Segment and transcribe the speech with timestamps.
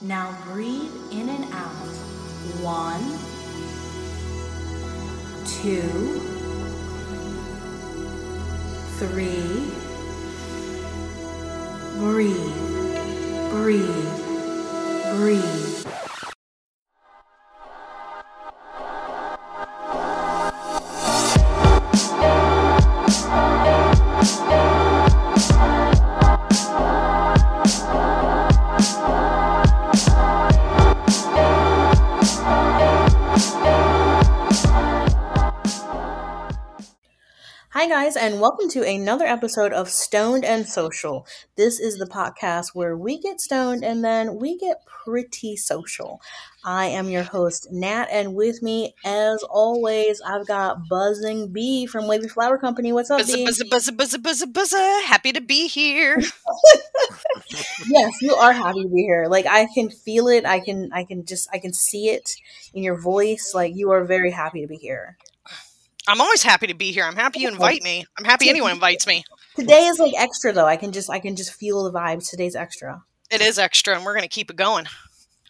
[0.00, 1.72] Now breathe in and out.
[2.62, 3.02] One,
[5.44, 6.20] two,
[8.98, 9.72] three.
[11.98, 12.54] Breathe,
[13.50, 14.14] breathe,
[15.16, 15.77] breathe.
[38.48, 41.26] Welcome to another episode of Stoned and Social.
[41.56, 46.22] This is the podcast where we get stoned and then we get pretty social.
[46.64, 52.08] I am your host, Nat, and with me, as always, I've got Buzzing Bee from
[52.08, 52.90] Wavy Flower Company.
[52.90, 53.44] What's up, Buzza, Bee?
[53.44, 55.02] buzza, buzza, buzza, buzza, buzza.
[55.04, 56.16] Happy to be here.
[57.86, 59.26] yes, you are happy to be here.
[59.28, 60.46] Like I can feel it.
[60.46, 62.30] I can, I can just, I can see it
[62.72, 63.52] in your voice.
[63.54, 65.18] Like you are very happy to be here.
[66.08, 67.04] I'm always happy to be here.
[67.04, 68.06] I'm happy you invite me.
[68.18, 69.24] I'm happy anyone invites me.
[69.56, 70.64] Today is like extra though.
[70.64, 72.30] I can just, I can just feel the vibes.
[72.30, 73.02] Today's extra.
[73.30, 74.86] It is extra, and we're going to keep it going.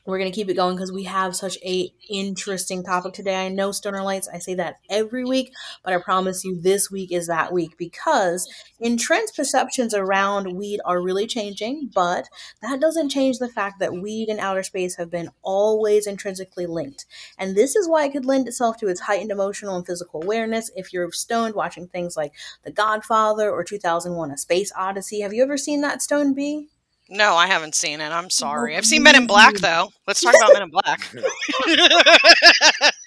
[0.08, 3.46] We're going to keep it going because we have such a interesting topic today.
[3.46, 5.52] I know stoner lights i say that every week
[5.84, 8.48] but i promise you this week is that week because
[8.80, 12.28] in trends perceptions around weed are really changing but
[12.62, 17.06] that doesn't change the fact that weed and outer space have been always intrinsically linked.
[17.38, 20.70] And this is why it could lend itself to its heightened emotional and physical awareness.
[20.74, 22.32] If you're stoned watching things like
[22.64, 26.68] the godfather or 2001 a space odyssey have you ever seen that stone bee
[27.08, 28.10] No, I haven't seen it.
[28.10, 28.76] I'm sorry.
[28.76, 29.90] I've seen Men in Black, though.
[30.06, 31.08] Let's talk about Men in Black.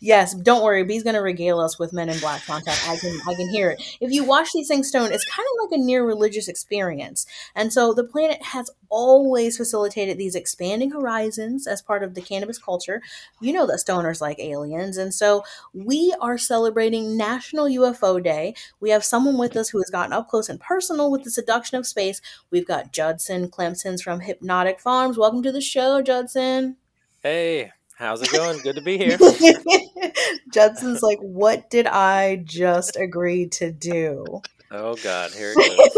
[0.00, 0.84] Yes, don't worry.
[0.84, 2.78] B's gonna regale us with Men in Black content.
[2.88, 3.82] I can, I can hear it.
[4.00, 7.72] If you watch these things stone, it's kind of like a near religious experience, and
[7.72, 13.02] so the planet has always facilitated these expanding horizons as part of the cannabis culture.
[13.40, 18.54] You know that stoners like aliens, and so we are celebrating National UFO Day.
[18.80, 21.78] We have someone with us who has gotten up close and personal with the seduction
[21.78, 22.20] of space.
[22.50, 25.18] We've got Judson Clemson's from Hypnotic Farms.
[25.18, 26.76] Welcome to the show, Judson.
[27.22, 28.58] Hey, how's it going?
[28.60, 29.18] Good to be here.
[30.52, 34.24] Judson's like, what did I just agree to do?
[34.70, 35.94] Oh God, here it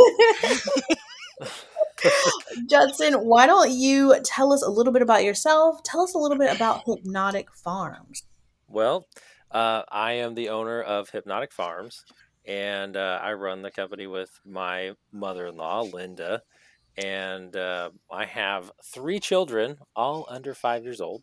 [1.38, 1.50] goes.
[2.68, 5.82] Judson, why don't you tell us a little bit about yourself?
[5.82, 8.22] Tell us a little bit about Hypnotic Farms.
[8.68, 9.06] Well,
[9.50, 12.04] uh, I am the owner of Hypnotic Farms,
[12.46, 16.42] and uh, I run the company with my mother-in-law, Linda,
[16.96, 21.22] and uh, I have three children, all under five years old,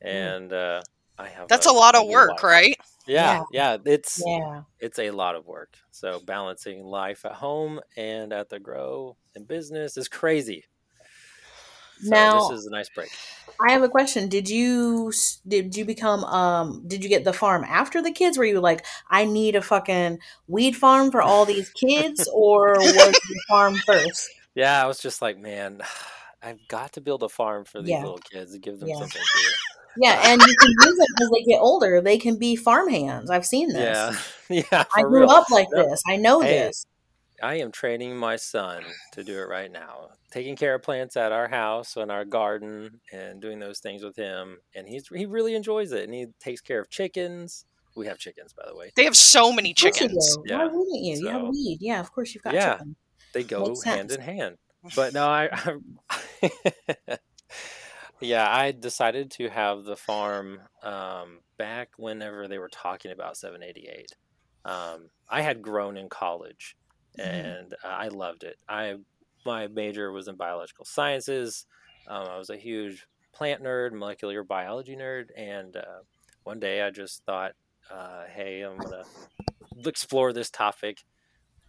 [0.00, 0.82] and uh,
[1.18, 2.42] I have That's a lot of work, wife.
[2.44, 2.76] right?
[3.06, 4.62] Yeah, yeah, it's Yeah.
[4.78, 5.76] it's a lot of work.
[5.90, 10.64] So balancing life at home and at the grow and business is crazy.
[12.02, 13.10] So Now- this is a nice break.
[13.60, 14.28] I have a question.
[14.28, 15.12] Did you
[15.46, 18.38] did you become um did you get the farm after the kids?
[18.38, 22.94] Were you like, I need a fucking weed farm for all these kids, or was
[22.94, 24.30] the farm first?
[24.54, 25.82] Yeah, I was just like, man,
[26.42, 28.00] I've got to build a farm for these Yeah.
[28.02, 28.98] little kids and give them Yeah.
[28.98, 29.48] something to do.
[29.96, 32.00] Yeah, and you can use it as they get older.
[32.00, 33.30] They can be farm hands.
[33.30, 34.16] I've seen this.
[34.48, 34.84] Yeah, yeah.
[34.96, 35.30] I grew real.
[35.30, 35.88] up like No.
[35.88, 36.00] this.
[36.06, 36.58] I know Hey.
[36.60, 36.86] this.
[37.42, 40.10] I am training my son to do it right now.
[40.30, 44.14] Taking care of plants at our house and our garden and doing those things with
[44.14, 44.58] him.
[44.74, 46.04] And he's he really enjoys it.
[46.04, 47.64] And he takes care of chickens.
[47.96, 48.92] We have chickens, by the way.
[48.94, 50.36] They have so many Of you chickens.
[50.44, 50.58] Yeah.
[50.58, 51.16] Why wouldn't you?
[51.18, 51.78] You have weed.
[51.80, 52.74] Yeah, of course you've got Yeah.
[52.74, 52.96] chicken.
[53.32, 54.14] They go Makes hand sense.
[54.14, 54.56] in hand.
[54.94, 57.18] But no, I, I
[58.20, 64.12] yeah, I decided to have the farm um, back whenever they were talking about 788.
[64.64, 66.76] Um, I had grown in college,
[67.16, 67.54] Mhm.
[67.58, 68.58] and uh, I loved it.
[68.68, 68.96] I
[69.44, 71.66] my major was in biological sciences.
[72.06, 76.02] Um, I was a huge plant nerd, molecular biology nerd, and uh,
[76.44, 77.54] one day I just thought,
[77.88, 79.06] uh, "Hey, I'm gonna
[79.86, 81.04] explore this topic."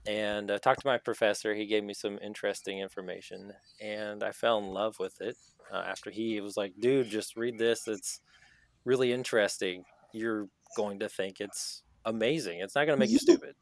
[0.05, 1.55] and uh, talked to my professor.
[1.55, 5.37] He gave me some interesting information, and I fell in love with it.
[5.71, 7.87] Uh, after he was like, "Dude, just read this.
[7.87, 8.19] It's
[8.85, 9.83] really interesting.
[10.13, 12.59] You're going to think it's amazing.
[12.59, 13.55] It's not going to make you stupid."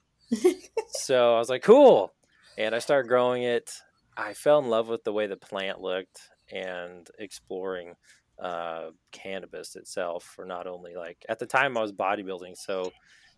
[0.89, 2.11] so I was like, "Cool,"
[2.57, 3.71] and I started growing it.
[4.17, 6.19] I fell in love with the way the plant looked
[6.51, 7.93] and exploring
[8.41, 10.23] uh, cannabis itself.
[10.23, 12.91] For not only like at the time I was bodybuilding, so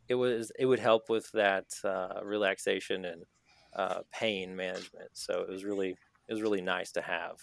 [0.07, 3.23] it was it would help with that uh, relaxation and
[3.75, 5.09] uh, pain management.
[5.13, 5.95] So it was really
[6.27, 7.37] it was really nice to have.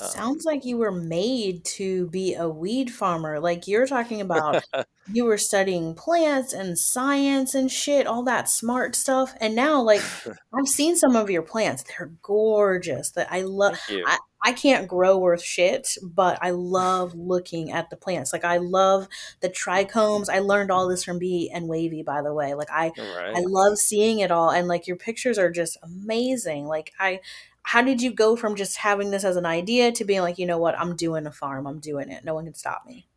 [0.00, 3.38] Um, Sounds like you were made to be a weed farmer.
[3.38, 4.64] Like you're talking about,
[5.12, 9.34] you were studying plants and science and shit, all that smart stuff.
[9.40, 10.02] And now, like,
[10.54, 13.10] I've seen some of your plants; they're gorgeous.
[13.12, 13.78] That I love.
[14.06, 18.30] I, I can't grow worth shit, but I love looking at the plants.
[18.32, 19.08] Like I love
[19.40, 20.28] the trichomes.
[20.28, 22.52] I learned all this from Bee and Wavy, by the way.
[22.54, 23.36] Like I, Right.
[23.36, 26.66] I love seeing it all, and like your pictures are just amazing.
[26.66, 27.20] Like I,
[27.64, 30.46] how did you go from just having this as an idea to being like, you
[30.46, 32.24] know what, I'm doing a farm, I'm doing it.
[32.24, 33.08] No one can stop me.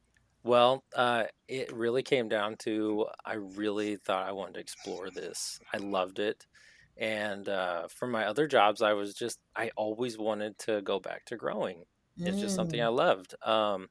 [0.44, 5.59] Well, uh, it really came down to I really thought I wanted to explore this.
[5.73, 6.47] I loved it.
[6.95, 11.25] And uh, for my other jobs, I was just, I always wanted to go back
[11.25, 11.85] to growing.
[12.25, 12.89] It's just something I Mm.
[12.89, 13.35] loved.
[13.45, 13.89] Um,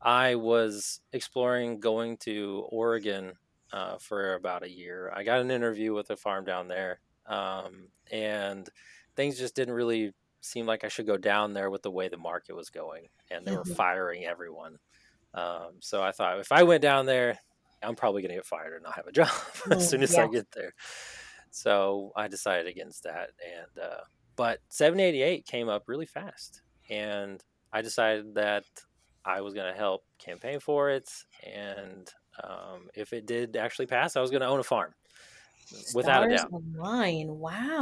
[0.00, 3.34] I was exploring going to Oregon
[3.72, 5.12] uh, for about a year.
[5.14, 8.68] I got an interview with a farm down there, um, and
[9.16, 10.12] things just didn't really
[10.42, 13.46] seem like I should go down there with the way the market was going, and
[13.46, 13.76] they were Mhm.
[13.76, 14.78] firing everyone.
[15.34, 17.38] Um, so I thought if I went down there,
[17.82, 19.30] I'm probably going to get fired and not have a job
[19.70, 20.18] as Mm, soon as yeah.
[20.18, 20.72] I get there.
[21.50, 23.30] So I decided against that.
[23.44, 24.00] And uh,
[24.36, 27.42] but 788 came up really fast, and
[27.72, 28.64] I decided that
[29.24, 31.10] I was going to help campaign for it,
[31.44, 32.08] and
[32.42, 34.94] um, if it did actually pass, I was going to own a farm,
[35.94, 36.52] without a Stars doubt.
[36.52, 37.28] align.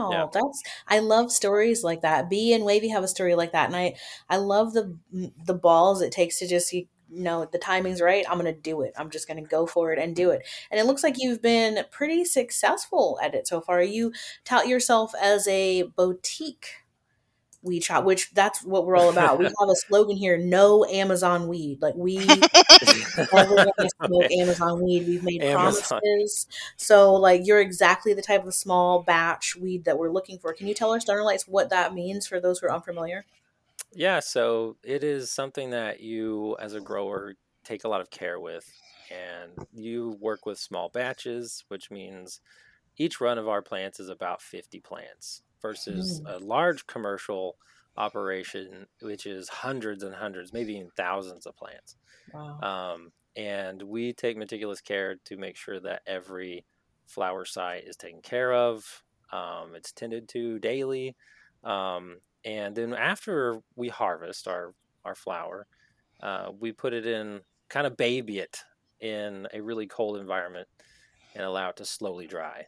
[0.08, 0.25] Yeah.
[0.25, 2.29] Wow, that's I love stories like that.
[2.31, 3.94] Bee and Wavy have a story like that, and I
[4.29, 4.99] I love the
[5.44, 8.25] the balls it takes to just you know the timing's right.
[8.29, 8.93] I'm gonna do it.
[8.96, 10.43] I'm just gonna go for it and do it.
[10.70, 13.82] And it looks like you've been pretty successful at it so far.
[13.82, 14.12] You
[14.44, 16.67] tout yourself as a boutique
[17.62, 19.38] weed shop, which that's what we're all about.
[19.38, 22.19] We have a slogan here: "No Amazon weed." Like we
[23.28, 25.06] smoke Amazon weed.
[25.06, 26.00] We've made Amazon.
[26.00, 26.46] promises.
[26.76, 30.52] So, like, you're exactly the type of small batch weed that we're looking for.
[30.52, 33.25] Can you tell our Stoner Lights what that means for those who are unfamiliar?
[33.93, 37.34] Yeah, so it is something that you, as a grower,
[37.64, 38.70] take a lot of care with.
[39.11, 42.43] And you work with small batches, which means
[42.99, 46.26] each run of our plants is about 50 plants versus Mm.
[46.26, 47.58] a large commercial
[47.96, 51.96] operation, which is hundreds and hundreds, maybe even thousands of plants.
[52.32, 52.62] Wow.
[52.62, 56.66] Um, and we take meticulous care to make sure that every
[57.06, 59.02] flower site is taken care of.
[59.32, 61.16] Um, it's tended to daily.
[61.62, 65.66] Um, and then after we harvest our, our flower,
[66.20, 68.64] uh, we put it in, kind of baby it
[69.00, 70.69] in a really cold environment
[71.34, 72.66] and allow it to slowly dry.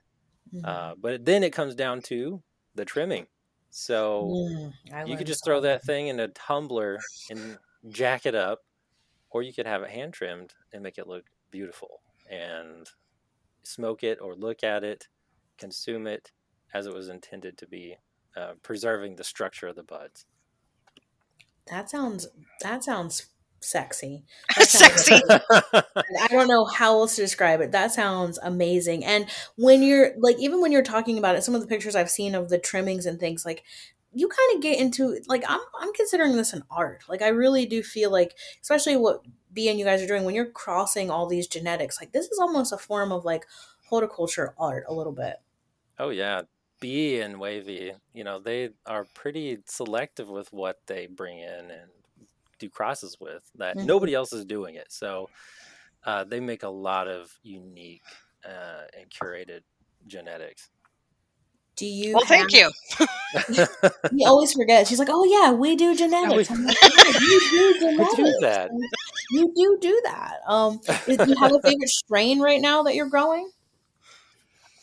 [0.52, 0.64] Mhm.
[0.64, 2.42] Uh, but then it comes down to
[2.74, 3.28] the trimming.
[3.70, 4.72] So Mm,
[5.04, 7.58] you could just throw that thing in a tumbler and
[7.90, 8.60] jack it up,
[9.30, 12.90] or you could have it hand trimmed and make it look beautiful and
[13.64, 15.08] smoke it or look at it,
[15.58, 16.32] consume it
[16.74, 17.98] as it was intended to be,
[18.36, 20.26] uh, preserving the structure of the buds.
[21.68, 22.26] That sounds
[22.60, 23.28] that sounds
[23.60, 24.24] sexy.
[24.62, 25.20] Sexy.
[25.28, 27.72] I don't know how else to describe it.
[27.72, 29.04] That sounds amazing.
[29.04, 29.26] And
[29.56, 32.34] when you're like, even when you're talking about it, some of the pictures I've seen
[32.34, 33.64] of the trimmings and things, like
[34.12, 37.04] you kind of get into like I'm I'm considering this an art.
[37.08, 39.22] Like I really do feel like, especially what
[39.52, 42.38] B and you guys are doing when you're crossing all these genetics, like this is
[42.38, 43.46] almost a form of like
[43.88, 45.36] horticulture art a little bit.
[45.98, 46.42] oh yeah,
[46.80, 51.90] B and wavy, you know, they are pretty selective with what they bring in and
[52.60, 53.42] do crosses with.
[53.56, 53.86] That Mhm.
[53.86, 55.28] nobody else is doing it, so
[56.04, 58.02] uh, they make a lot of unique
[58.44, 59.62] uh, and curated
[60.06, 60.70] genetics.
[61.76, 62.14] Do you?
[62.14, 62.72] Well, thank have-
[63.48, 63.66] you.
[64.12, 64.86] We always forget.
[64.86, 66.88] She's like, "Oh yeah, we do genetics." we- I'm like, "Yeah,
[67.20, 68.16] you do We genetics.
[68.16, 68.70] do that.
[69.32, 70.40] You do do that.
[70.46, 73.48] Um, do you have a favorite strain right now that you're growing?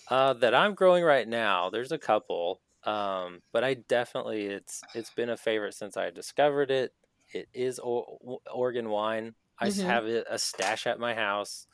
[0.10, 5.10] Uh, that I'm growing right now, there's a couple, um, but I definitely it's it's
[5.10, 6.94] been a favorite since I discovered it.
[7.34, 9.36] It is o- Oregon wine.
[9.60, 9.84] I s- Mhm.
[9.86, 11.68] have it a stash at my house.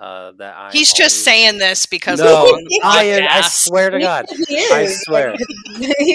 [0.00, 3.26] Uh, that I He's just saying this because No, we're on the I am.
[3.28, 5.34] I swear to God, I swear.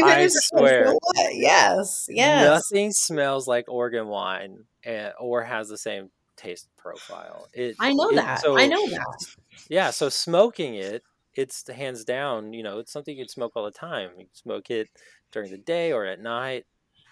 [0.05, 0.93] I swear.
[1.33, 2.45] Yes, yes.
[2.45, 7.47] nothing smells like Oregon wine, eh, or has the same taste profile.
[7.53, 8.39] It, I know it- that.
[8.41, 9.25] so- I know that.
[9.69, 11.03] Yeah, so smoking it,
[11.35, 14.11] it's hands down, you know, it's something you can smoke all the time.
[14.17, 14.87] You can smoke it
[15.33, 16.65] during the day or at night,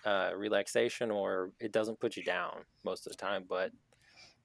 [0.06, 3.46] uh, relaxation, or it doesn't put you down most of the time.
[3.48, 3.72] But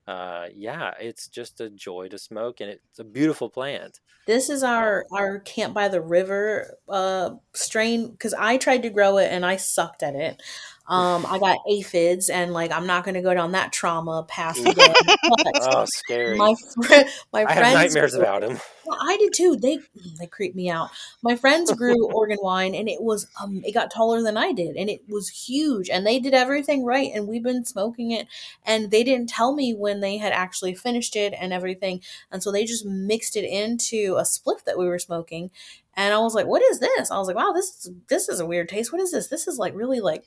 [0.06, 4.00] uh, yeah, it's just a joy to smoke, and it's a beautiful plant.
[4.26, 9.18] This is our our camp by the river uh strain because I tried to grow
[9.18, 10.42] it and I sucked at it.
[10.88, 14.58] Um, I got aphids and like I'm not going to go down that trauma path.
[14.58, 14.74] again.
[14.74, 16.36] But Oh, scary!
[16.36, 16.94] my fr-
[17.32, 18.60] my I have friends nightmares grew- about him.
[18.84, 19.56] Well, I did too.
[19.60, 19.78] They
[20.20, 20.90] they creep me out.
[21.20, 24.76] My friends grew Oregon wine, and it was um it got taller than I did,
[24.76, 25.90] and it was huge.
[25.90, 28.28] And they did everything right, and we've been smoking it.
[28.64, 32.00] And they didn't tell me when they had actually finished it and everything,
[32.30, 35.50] and so they just mixed it into a spliff that we were smoking.
[35.96, 38.40] And I was like, "What is this?" I was like, "Wow, this is this is
[38.40, 38.92] a weird taste.
[38.92, 39.28] What is this?
[39.28, 40.24] This is like really like."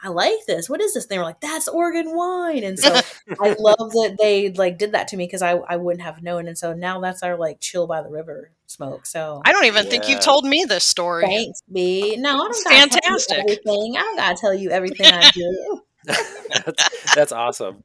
[0.00, 0.70] I like this.
[0.70, 1.06] What is this?
[1.06, 2.62] And they were like, that's Oregon wine.
[2.62, 2.88] And so
[3.40, 6.46] I love that they like did that to me because I, I wouldn't have known.
[6.46, 9.06] And so now that's our like chill by the river smoke.
[9.06, 11.24] So I don't even think you've told me this story.
[11.26, 12.14] thanks, B.
[12.16, 13.38] No, I don't It's gotta tell you fantastic.
[13.38, 13.96] everything.
[13.96, 15.82] I don't gotta tell you everything I do.
[16.08, 17.84] That's, that's awesome.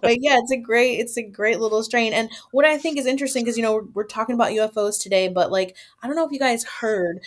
[0.00, 2.12] but yeah, it's a great it's a great little strain.
[2.12, 5.28] And what I think is interesting because you know we're, we're talking about UFOs today,
[5.28, 7.20] but like I don't know if you guys heard,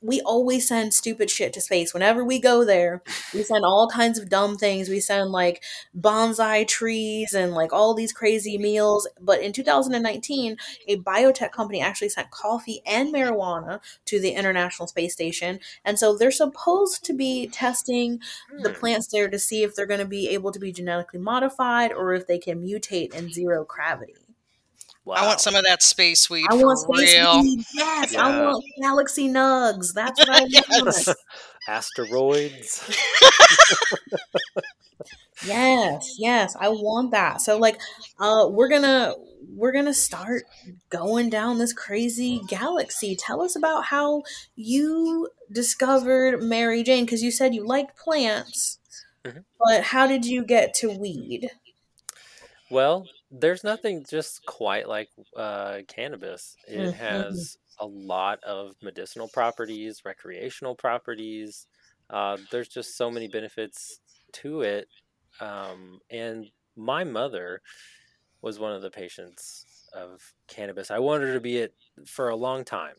[0.00, 1.92] we always send stupid shit to space.
[1.92, 3.02] Whenever we go there,
[3.34, 4.88] we send all kinds of dumb things.
[4.88, 5.62] We send like
[5.98, 9.08] bonsai trees and like all these crazy meals.
[9.20, 15.14] But in 2019, a biotech company actually sent coffee and marijuana to the International Space
[15.14, 15.58] Station.
[15.84, 18.20] And so they're supposed to be testing
[18.62, 18.76] the Hmm.
[18.78, 22.14] plants there to see if they're going to be able to be genetically modified or
[22.14, 24.27] if they can mutate in zero gravity.
[25.10, 27.42] I want some of that space weed I for want space real.
[27.42, 27.64] weed.
[27.74, 29.94] Yes, I want galaxy nugs.
[29.94, 30.40] That's what I
[30.82, 31.08] want.
[31.68, 32.82] Asteroids.
[35.46, 37.40] yes, yes, I want that.
[37.40, 37.78] So like
[38.18, 39.14] uh we're going to
[39.54, 40.44] we're going to start
[40.90, 43.16] going down this crazy galaxy.
[43.16, 44.22] Tell us about how
[44.56, 48.78] you discovered Mary Jane cuz you said you liked plants.
[49.24, 49.44] Mhm.
[49.58, 51.50] But how did you get to weed?
[52.70, 56.58] Well, there's nothing just quite like uh, cannabis.
[56.64, 56.94] It Mhm.
[56.94, 61.66] has a lot of medicinal properties, recreational properties.
[62.10, 64.00] Uh, there's just so many benefits
[64.34, 64.88] to it.
[65.40, 67.62] Um, and my mother
[68.42, 70.90] was one of the patients of cannabis.
[70.90, 71.74] I wanted her to be it
[72.06, 72.96] for a long time.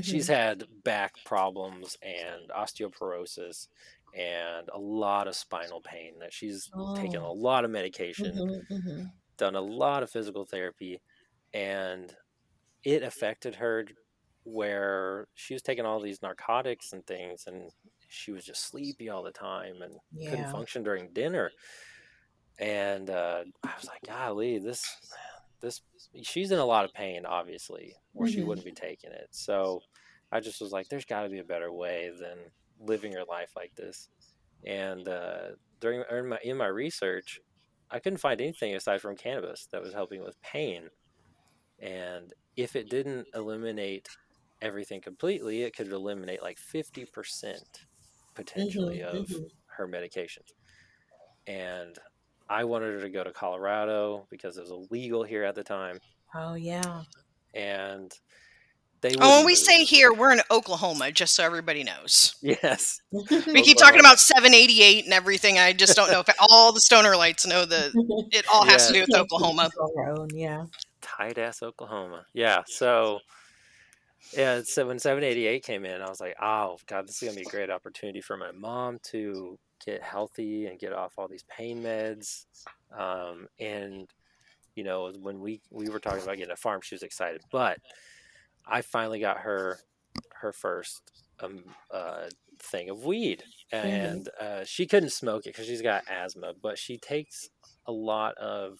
[0.00, 3.68] She's had back problems and osteoporosis
[4.14, 7.32] and a lot of spinal pain that she's taken a Oh.
[7.32, 9.12] lot of medication Mhm, mhm.
[9.36, 11.00] Done a lot of physical therapy
[11.54, 12.14] and
[12.84, 13.86] it affected her
[14.44, 17.70] where she was taking all these narcotics and things and
[18.08, 21.52] she was just sleepy all the time and couldn't function during dinner.
[22.58, 24.82] And uh, i was like golly this
[25.60, 25.82] this
[26.22, 28.46] she's in a lot of pain obviously or she Mhm.
[28.46, 29.28] wouldn't be taking it.
[29.32, 29.80] So
[30.32, 32.38] i just was like there's got to be a better way than
[32.78, 34.08] living your life like this.
[34.66, 35.50] And uh,
[35.80, 37.40] during in my, in my research
[37.90, 40.90] I couldn't find anything aside from cannabis that was helping with pain.
[41.80, 44.08] And if it didn't eliminate
[44.62, 47.86] everything completely, it could eliminate like 50%
[48.34, 49.50] potentially Mhm, of mhm.
[49.76, 50.44] her medication.
[51.46, 51.98] And
[52.48, 56.00] I wanted her to go to Colorado because it was illegal here at the time.
[56.34, 57.02] Oh yeah.
[57.54, 58.12] And
[59.02, 59.58] they Oh, when we move.
[59.58, 62.34] say here, we're in Oklahoma, just so everybody knows.
[62.40, 63.24] yes, We
[63.62, 65.58] keep talking about 788 and everything.
[65.58, 67.90] I just don't know if all the stoner lights know that
[68.32, 69.70] it all has to do with Oklahoma.
[70.32, 70.64] Yeah.
[71.02, 72.24] tight ass Oklahoma.
[72.32, 72.62] Yeah.
[72.66, 73.20] So,
[74.36, 74.62] yeah.
[74.64, 77.46] So when 788 came in, I was like, oh, God, this is going to be
[77.46, 81.82] a great opportunity for my mom to get healthy and get off all these pain
[81.82, 82.46] meds.
[82.96, 84.08] Um, and,
[84.74, 87.42] you know, when we, we were talking about getting a farm, she was excited.
[87.52, 87.78] But
[88.66, 89.78] I finally got her
[90.40, 91.00] her first
[91.40, 93.42] um, uh, thing of weed.
[93.72, 97.48] And uh, she couldn't smoke it because she's got asthma, but she takes
[97.86, 98.78] a lot of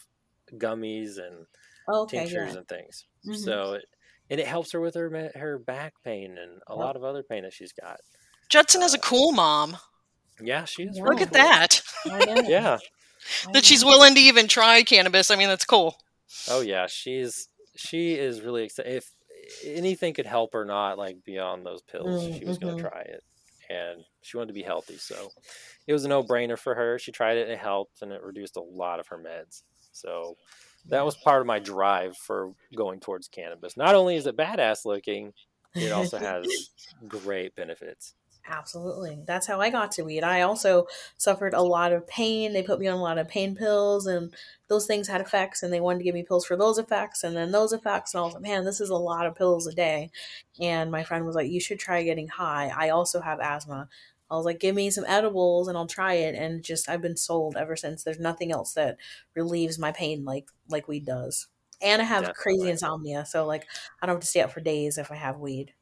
[0.55, 1.47] gummies and
[1.88, 2.59] okay, tinctures yeah.
[2.59, 3.05] and things.
[3.26, 3.37] Mhm.
[3.37, 3.85] So, it,
[4.31, 6.78] and it helps her with her her back pain and a Yep.
[6.78, 7.99] lot of other pain that she's got.
[8.49, 9.76] Judson is a Uh, cool mom.
[10.40, 10.97] Yeah, she is.
[10.97, 11.05] Yeah.
[11.05, 12.14] Look really at cool.
[12.14, 12.47] that.
[12.49, 12.78] Yeah.
[13.52, 15.31] That she's willing to even try cannabis.
[15.31, 15.97] I mean, that's cool.
[16.49, 18.95] Oh yeah, she's she is really excited.
[18.95, 19.11] If
[19.64, 23.00] anything could help her not like beyond those pills, Mm, she was going to try
[23.02, 23.22] it,
[23.70, 24.96] and she wanted to be healthy.
[24.98, 25.30] So
[25.86, 26.98] it was a no brainer for her.
[26.98, 29.62] She tried it and it helped, and it reduced a lot of her meds.
[29.92, 30.36] So
[30.88, 33.76] that was part of my drive for going towards cannabis.
[33.76, 35.32] Not only is it badass looking,
[35.74, 36.46] it also has
[37.08, 38.14] great benefits.
[38.48, 39.22] Absolutely.
[39.26, 40.22] That's how I got to weed.
[40.22, 40.86] I also
[41.16, 42.52] suffered a lot of pain.
[42.52, 44.32] They put me on a lot of pain pills, and
[44.68, 47.36] those things had effects, and they wanted to give me pills for those effects, and
[47.36, 48.14] then those effects.
[48.14, 50.10] And I was like, man, this is a lot of pills a day.
[50.60, 52.72] And my friend was like, you should try getting high.
[52.76, 53.88] I also have asthma.
[54.30, 56.34] I was like, give me some edibles and I'll try it.
[56.34, 58.04] And just, I've been sold ever since.
[58.04, 58.96] There's nothing else that
[59.34, 61.48] relieves my pain like like weed does.
[61.82, 63.66] And I have crazy insomnia, so like
[64.00, 65.74] I don't have to stay up for days if I have weed.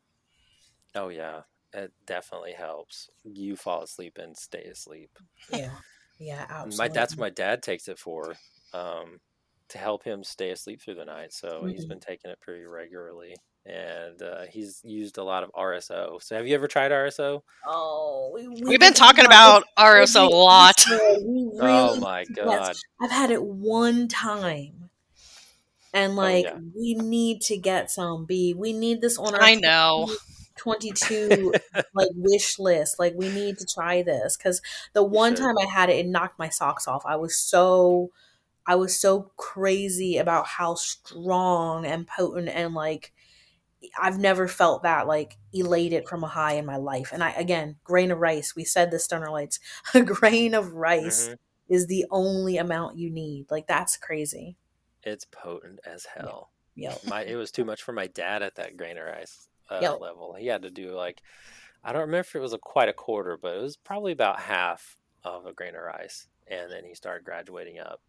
[0.94, 1.42] Oh yeah,
[1.74, 3.10] it definitely helps.
[3.24, 5.10] You fall asleep and stay asleep.
[5.52, 5.70] Yeah,
[6.18, 6.76] yeah, absolutely.
[6.78, 8.34] My that's what my dad takes it for,
[8.72, 9.20] um,
[9.68, 11.32] to help him stay asleep through the night.
[11.32, 11.88] So he's Mhm.
[11.88, 13.34] been taking it pretty regularly,
[13.66, 16.18] and uh, he's used a lot of RSO.
[16.22, 17.42] So have you ever tried RSO?
[17.66, 20.76] Oh, we, We've been talking about RSO a lot.
[20.86, 22.28] Really, oh my yes.
[22.36, 22.76] god!
[23.00, 24.90] I've had it one time.
[25.92, 26.60] And like, oh, yeah.
[26.74, 28.52] we need to get some B.
[28.52, 29.40] We need this on our.
[29.40, 30.10] I know.
[30.56, 31.52] 22
[31.94, 35.46] like wish list like we need to try this because the one sure.
[35.46, 37.04] time i had it it knocked my socks off.
[37.06, 38.10] I was so
[38.66, 43.12] i was so crazy about how strong and potent and like
[44.00, 47.10] i've never felt that like elated from a high in my life.
[47.12, 49.60] And i again grain of rice we said this stoner lights
[49.94, 51.34] a grain of rice mm-hmm.
[51.74, 53.46] is the only amount you need.
[53.50, 54.56] Like that's crazy.
[55.02, 56.50] It's potent as hell.
[56.74, 56.96] Yeah.
[57.06, 60.00] My it was too much for my dad at that grain of rice uh, yep.
[60.00, 60.34] level.
[60.38, 61.22] He had to do like
[61.82, 64.40] I don't remember if it was a quite a quarter, but it was probably about
[64.40, 68.00] half of a grain of rice, and then he started graduating up.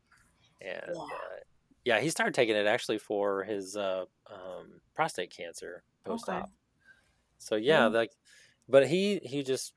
[0.61, 1.39] And yeah, uh,
[1.83, 6.43] yeah he started taking it actually for his uh, um, prostate cancer post op.
[6.43, 6.51] Okay.
[7.37, 8.11] So yeah, like,
[8.69, 9.73] but he he just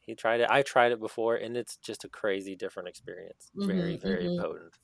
[0.00, 0.48] he tried it.
[0.50, 3.50] I tried it before, and it's just a crazy different experience.
[3.56, 4.42] Mm-hmm, very very mm-hmm.
[4.42, 4.74] potent.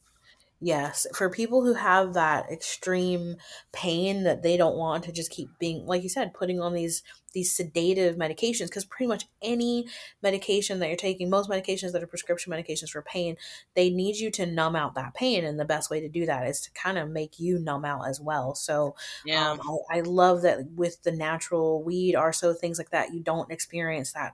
[0.65, 3.37] Yes, for people who have that extreme
[3.71, 7.03] pain that they don't want to just keep being like you said putting on these
[7.35, 9.87] these sedative medications because pretty much any
[10.23, 13.37] medication that you're taking, most medications that are prescription medications for pain,
[13.75, 16.47] they need you to numb out that pain and the best way to do that
[16.47, 18.55] is to kind of make you numb out as well.
[18.55, 19.51] So yeah.
[19.51, 23.21] Um, I, I love that with the natural weed or so things like that, you
[23.21, 24.33] don't experience that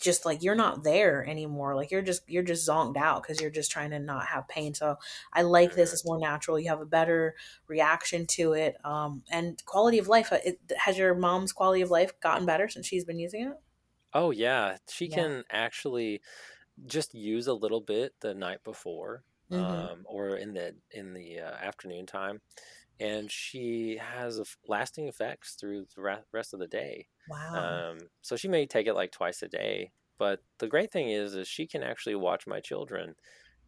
[0.00, 3.50] just like you're not there anymore like you're just you're just zonked out because you're
[3.50, 4.96] just trying to not have pain so
[5.32, 7.34] i like this it's more natural you have a better
[7.68, 11.90] reaction to it um and quality of life uh, it, has your mom's quality of
[11.90, 13.60] life gotten better since she's been using it
[14.14, 15.14] oh yeah she yeah.
[15.16, 16.20] can actually
[16.86, 19.64] just use a little bit the night before mm-hmm.
[19.64, 22.40] um or in the in the uh, afternoon time
[23.00, 27.06] and she has lasting effects through the rest of the day.
[27.28, 27.90] Wow.
[27.90, 31.34] Um, so she may take it like twice a day, but the great thing is,
[31.34, 33.14] is she can actually watch my children,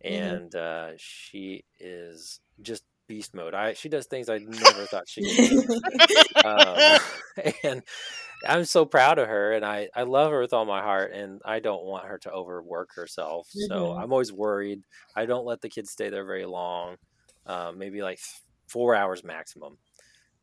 [0.04, 0.22] mm-hmm.
[0.22, 0.94] and mm-hmm.
[0.94, 3.54] uh, she is just beast mode.
[3.54, 6.98] I she does things I never thought she could um,
[7.62, 7.82] and
[8.46, 11.40] I'm so proud of her, and I I love her with all my heart, and
[11.44, 13.48] I don't want her to overwork herself.
[13.48, 13.74] Mm-hmm.
[13.74, 14.82] So I'm always worried.
[15.16, 16.96] I don't let the kids stay there very long.
[17.46, 18.20] Um, maybe like
[18.74, 19.78] four hours maximum.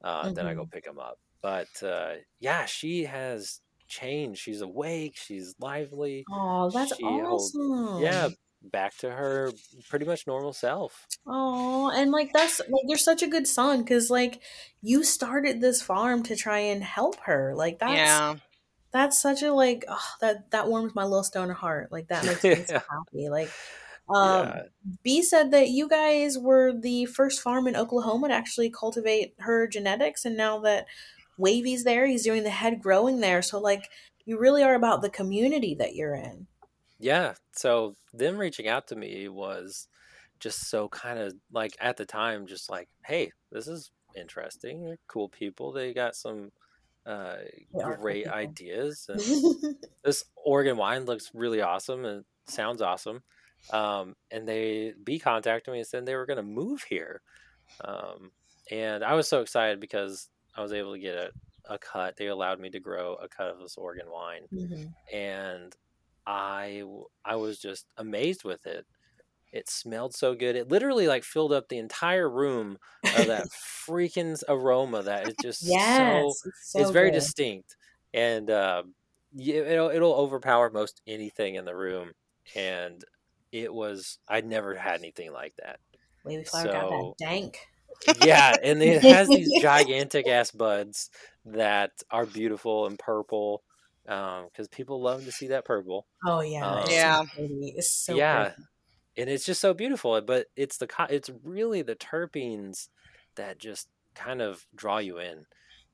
[0.01, 0.33] Uh, mm-hmm.
[0.33, 0.69] Then I go mm-hmm.
[0.69, 1.19] pick them up.
[1.41, 4.41] But uh, yeah, she has changed.
[4.41, 5.17] She's awake.
[5.17, 6.23] She's lively.
[6.31, 7.61] Oh, that's she awesome.
[7.61, 8.29] Holds, yeah,
[8.63, 9.51] back to her
[9.89, 11.07] pretty much normal self.
[11.27, 14.41] Oh, and like that's like you're such a good son because like
[14.81, 17.53] you started this farm to try and help her.
[17.55, 18.35] Like that's yeah.
[18.93, 21.91] That's such a like oh, that that warms my little stoner heart.
[21.91, 23.29] Like that makes me so happy.
[23.29, 23.49] Like
[24.09, 24.61] um, yeah.
[25.03, 29.67] B said that you guys were the first farm in Oklahoma to actually cultivate her
[29.67, 30.85] genetics, and now that
[31.37, 33.41] Wavy's there, he's doing the head growing there.
[33.41, 33.89] So, like,
[34.25, 36.47] you really are about the community that you're in.
[36.99, 37.33] Yeah.
[37.53, 39.87] So, them reaching out to me was
[40.39, 44.83] just so kind of like at the time, just like, hey, this is interesting.
[44.83, 45.71] They're cool people.
[45.71, 46.51] They got some
[47.05, 47.37] uh,
[47.73, 49.09] great ideas.
[49.09, 49.21] And
[50.03, 53.23] this Oregon wine looks really awesome and sounds awesome.
[53.71, 57.21] Um, and they B contacted me and said they were going to move here.
[57.83, 58.31] Um,
[58.69, 61.31] and I was so excited because I was able to get a,
[61.65, 62.17] a cut.
[62.17, 65.15] They allowed me to grow a cut of this Oregon wine, mm-hmm.
[65.15, 65.75] and
[66.25, 66.83] I
[67.23, 68.85] I was just amazed with it.
[69.51, 70.55] It smelled so good.
[70.55, 72.77] It literally like filled up the entire room
[73.17, 73.47] of that
[73.87, 77.75] freaking aroma that is just yes, so, it's, so it's very distinct
[78.13, 78.83] and uh,
[79.37, 82.11] it'll it'll overpower most anything in the room.
[82.55, 83.03] And
[83.51, 85.79] it was I'd never had anything like that.
[86.23, 87.59] Wavy flower so, got that dank.
[88.23, 91.09] yeah, and it has these gigantic ass buds
[91.45, 93.63] that are beautiful and purple
[94.03, 96.07] because um, people love to see that purple.
[96.25, 98.61] Oh yeah, um, yeah, it's so yeah, pretty.
[99.17, 100.19] and it's just so beautiful.
[100.21, 102.89] But it's the it's really the terpenes
[103.35, 105.45] that just kind of draw you in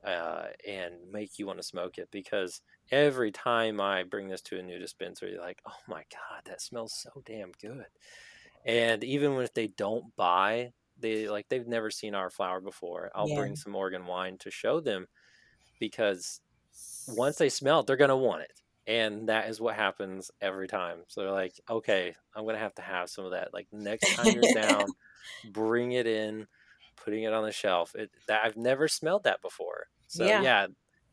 [0.04, 2.60] uh, and make you want to smoke it because
[2.90, 6.92] every time I bring this to a new dispensary, like, oh my god, that smells
[6.94, 7.86] so damn good.
[8.64, 13.10] And even if they don't buy, they like they've never seen our flower before.
[13.14, 13.36] I'll yeah.
[13.36, 15.06] bring some Oregon wine to show them
[15.78, 16.40] because
[17.08, 18.52] once they smell it, they're gonna want it.
[18.86, 20.98] And that is what happens every time.
[21.08, 23.52] So they're like, okay, I'm gonna have to have some of that.
[23.52, 24.86] Like next time you're down,
[25.52, 26.46] bring it in,
[26.96, 27.94] putting it on the shelf.
[27.94, 29.86] It that I've never smelled that before.
[30.08, 30.66] So yeah, yeah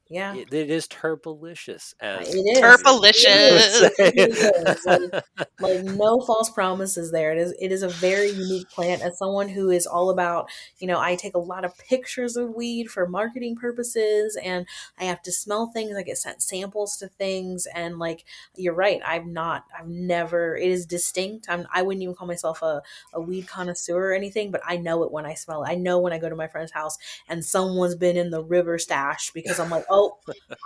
[0.07, 0.35] Yeah.
[0.35, 2.59] It, it is terpalicious uh, as It is.
[2.59, 3.89] Terpalicious.
[3.97, 4.43] It is.
[4.43, 5.21] It is.
[5.59, 7.31] Like, like no false promises there.
[7.31, 9.01] It is it is a very unique plant.
[9.01, 12.53] As someone who is all about, you know, I take a lot of pictures of
[12.55, 14.65] weed for marketing purposes and
[14.99, 19.01] I have to smell things, I get sent samples to things and like you're right,
[19.05, 21.47] I've not I've never it is distinct.
[21.49, 22.81] I'm I wouldn't even call myself a,
[23.13, 25.69] a weed connoisseur or anything, but I know it when I smell it.
[25.69, 28.77] I know when I go to my friend's house and someone's been in the river
[28.77, 29.94] stash because I'm like, oh,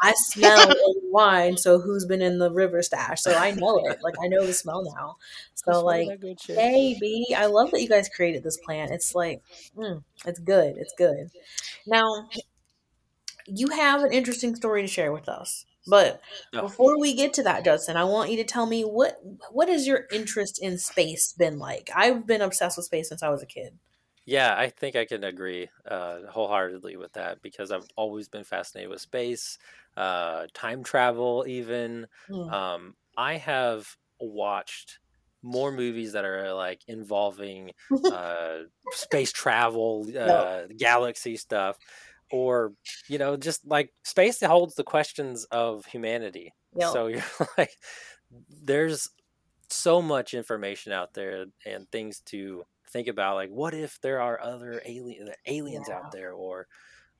[0.02, 0.74] I smell
[1.12, 1.58] wine.
[1.58, 3.22] So who's been in the river stash?
[3.22, 4.00] So I know it.
[4.02, 5.18] Like I know the smell now.
[5.56, 6.08] So like,
[6.48, 8.92] hey, B, I love that you guys created this plant.
[8.92, 9.42] It's like,
[9.76, 10.76] mm, it's good.
[10.78, 11.30] It's good.
[11.86, 12.30] Now,
[13.46, 15.66] you have an interesting story to share with us.
[15.88, 16.22] But
[16.54, 16.62] No.
[16.62, 19.20] before we get to that, Justin, I want you to tell me what
[19.52, 21.90] what has your interest in space been like?
[21.96, 23.80] I've been obsessed with space since I was a kid.
[24.26, 28.90] Yeah, I think I can agree uh, wholeheartedly with that because I've always been fascinated
[28.90, 29.58] with space,
[29.98, 32.08] uh, time travel, even.
[32.30, 32.52] Mm.
[32.52, 35.00] Um, I have watched
[35.42, 37.72] more movies that are like involving
[38.12, 38.60] uh,
[38.92, 41.78] space travel, uh, galaxy stuff,
[42.32, 42.74] or
[43.08, 46.54] you know, just like space holds the questions of humanity.
[46.76, 46.92] Yep.
[46.92, 47.24] So you're
[47.58, 47.72] like,
[48.50, 49.10] there's
[49.70, 53.36] so much information out there and things to think about.
[53.36, 55.96] Like, what if there are other alien aliens Yeah.
[55.98, 56.68] out there, or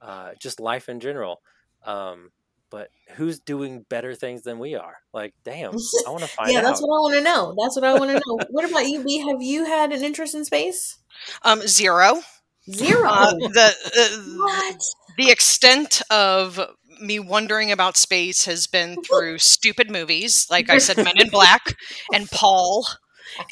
[0.02, 1.42] uh, just life in general?
[1.86, 2.32] Um,
[2.72, 4.98] but who's doing better things than we are?
[5.14, 5.72] Like, damn,
[6.06, 6.64] I want to find yeah, out.
[6.64, 7.56] that's what I want to know.
[7.60, 8.40] That's what I want to know.
[8.52, 9.20] what about you, B?
[9.28, 10.98] Have you had an interest in space?
[11.44, 12.22] Um, zero.
[12.72, 13.10] Zero.
[13.10, 14.82] Uh, the uh, what?
[15.18, 16.60] the extent of
[17.02, 21.76] me wondering about space has been through stupid movies, like I said, Men in Black
[22.14, 22.86] and Paul,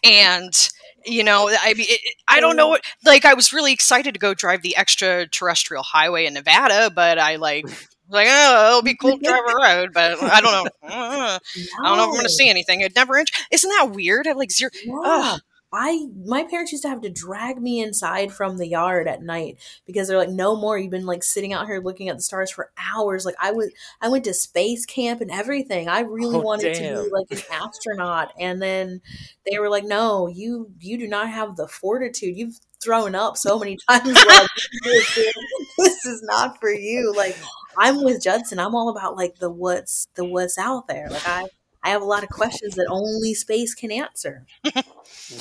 [0.03, 0.69] and
[1.07, 2.81] you know, I mean, it, I don't know what.
[3.05, 7.35] Like, I was really excited to go drive the extraterrestrial highway in Nevada, but I
[7.37, 7.65] like.
[8.09, 10.71] Like oh, it'll be cool to drive a road, but I don't know.
[10.81, 11.39] Uh,
[11.83, 12.79] I don't know if I'm going to see anything.
[12.79, 13.21] It never.
[13.51, 14.27] Isn't that weird?
[14.27, 14.71] I like zero.
[14.85, 14.93] Yeah.
[15.03, 15.41] Ugh.
[15.73, 19.57] I my parents used to have to drag me inside from the yard at night
[19.85, 20.77] because they're like, no more.
[20.77, 23.25] You've been like sitting out here looking at the stars for hours.
[23.25, 25.89] Like I was, I went to space camp and everything.
[25.89, 29.01] I really Oh, wanted to be like an astronaut, and then
[29.49, 32.37] they were like, no, you you do not have the fortitude.
[32.37, 34.15] You've thrown up so many times.
[34.25, 34.49] Like,
[35.77, 37.13] this is not for you.
[37.15, 37.37] Like
[37.77, 38.59] I'm with Judson.
[38.59, 41.07] I'm all about like the what's the what's out there.
[41.09, 41.45] Like I
[41.87, 44.45] I have a lot of questions that only space can answer.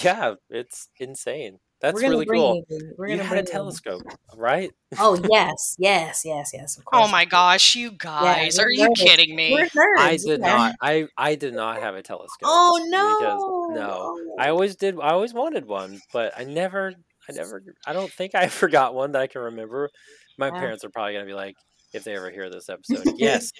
[0.02, 1.58] Yeah, it's insane.
[1.80, 2.64] That's really cool.
[2.68, 2.94] you.
[2.96, 3.52] We're You gonna had a bring you.
[3.52, 4.02] telescope,
[4.34, 4.70] right?
[4.98, 6.78] Oh yes, yes, yes, yes.
[6.78, 7.04] Of oh course.
[7.04, 8.58] Oh my gosh, you guys!
[8.58, 8.96] we're you nerds.
[8.96, 9.52] kidding me?
[9.52, 9.98] We're nerds.
[9.98, 10.56] I did yeah.
[10.56, 10.74] not.
[10.80, 12.44] I I did not have a telescope.
[12.44, 13.80] Oh Because no!
[13.80, 14.36] no, oh.
[14.38, 14.96] I always did.
[15.00, 16.94] I always wanted one, but I never.
[17.28, 17.62] I never.
[17.86, 19.90] I don't think I ever got one that I can remember.
[20.38, 20.58] My Yeah.
[20.58, 21.56] parents are probably gonna be like,
[21.96, 23.50] if they ever hear this episode, yes,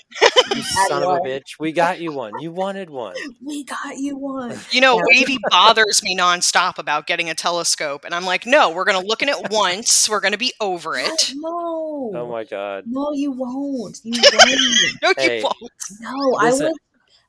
[0.54, 2.32] you son of a bitch, we got you one.
[2.40, 3.14] You wanted one.
[3.44, 4.56] we got you one.
[4.70, 8.84] You know, Wavy bothers me nonstop about getting a telescope, and I'm like, no, we're
[8.84, 10.08] going to look at it once.
[10.08, 11.32] We're going to be over it.
[11.36, 12.12] No.
[12.14, 12.84] Oh my god.
[12.86, 13.98] No, you won't.
[14.04, 15.02] You won't.
[15.02, 15.38] No, Hey.
[15.38, 15.56] you won't.
[16.00, 16.66] No, I Listen.
[16.66, 16.74] would.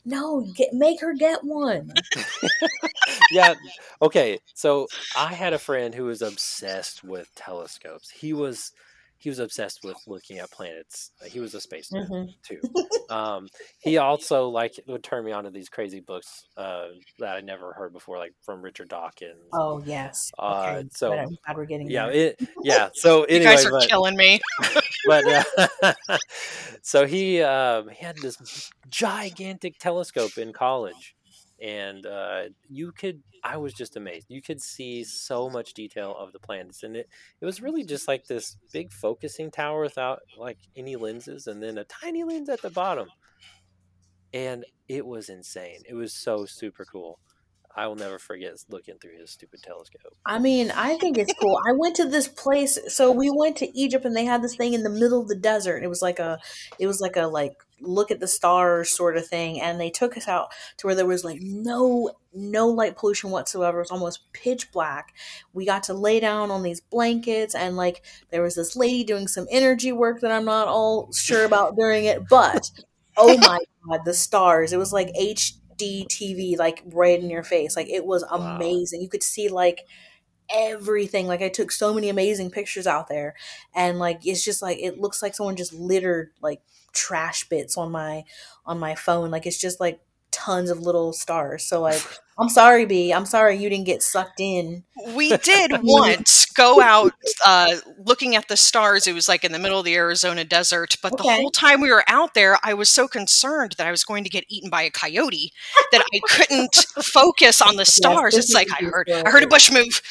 [0.05, 1.91] No, get make her get one.
[3.31, 3.55] yeah.
[4.01, 4.39] Okay.
[4.53, 8.09] So I had a friend who was obsessed with telescopes.
[8.09, 8.71] He was
[9.19, 11.11] he was obsessed with looking at planets.
[11.25, 12.33] He was a space nerd Mhm.
[12.43, 12.59] too.
[13.09, 13.47] Um,
[13.79, 16.87] he also like would turn me on to these crazy books uh,
[17.19, 19.39] that I never heard before, like from Richard Dawkins.
[19.53, 20.29] Oh yes.
[20.37, 20.89] Uh, Okay.
[20.93, 22.89] so- but I'm glad we're getting yeah, it, yeah.
[22.93, 24.41] So You guys are but, killing me.
[25.05, 25.93] but uh,
[26.81, 31.15] so he um, he had this gigantic telescope in college,
[31.61, 34.27] and uh, you could I was just amazed.
[34.29, 37.09] You could see so much detail of the planets, and it
[37.41, 41.77] it was really just like this big focusing tower without like any lenses, and then
[41.77, 43.09] a tiny lens at the bottom,
[44.33, 45.81] and it was insane.
[45.87, 47.19] It was so super cool.
[47.77, 50.15] I will never forget looking through his stupid telescope.
[50.25, 51.59] I mean, I think it's cool.
[51.69, 52.79] I went to this place.
[52.87, 55.35] So we went to Egypt, and they had this thing in the middle of the
[55.35, 55.83] desert.
[55.83, 56.39] It was like a,
[56.79, 59.61] it was like a like look at the stars sort of thing.
[59.61, 63.77] And they took us out to where there was like no no light pollution whatsoever.
[63.77, 65.13] It was almost pitch black.
[65.53, 69.27] We got to lay down on these blankets, and like there was this lady doing
[69.27, 72.71] some energy work that I'm not all sure about during it, but
[73.17, 74.73] oh my god, the stars!
[74.73, 75.11] It was like
[75.77, 77.75] HD TV, like right in your face.
[77.75, 78.57] Like it was Wow.
[78.57, 79.01] amazing.
[79.01, 79.85] You could see like
[80.53, 81.27] everything.
[81.27, 83.35] Like I took so many amazing pictures out there,
[83.75, 86.61] and like it's just like it looks like someone just littered like
[86.93, 88.23] trash bits on my
[88.65, 89.31] on my phone.
[89.31, 91.63] Like it's just like tons of little stars.
[91.63, 92.01] So like,
[92.39, 93.11] I'm sorry, B.
[93.11, 94.83] I'm sorry you didn't get sucked in.
[95.15, 97.13] We did once go out
[97.45, 99.07] uh, looking at the stars.
[99.07, 101.89] It was like in the middle of the Arizona desert, but the whole time we
[101.89, 104.83] were out there, I was so concerned that I was going to get eaten by
[104.83, 105.51] a coyote
[105.91, 108.35] that I couldn't focus on the stars.
[108.35, 110.01] this it's like I heard, I heard a bush move.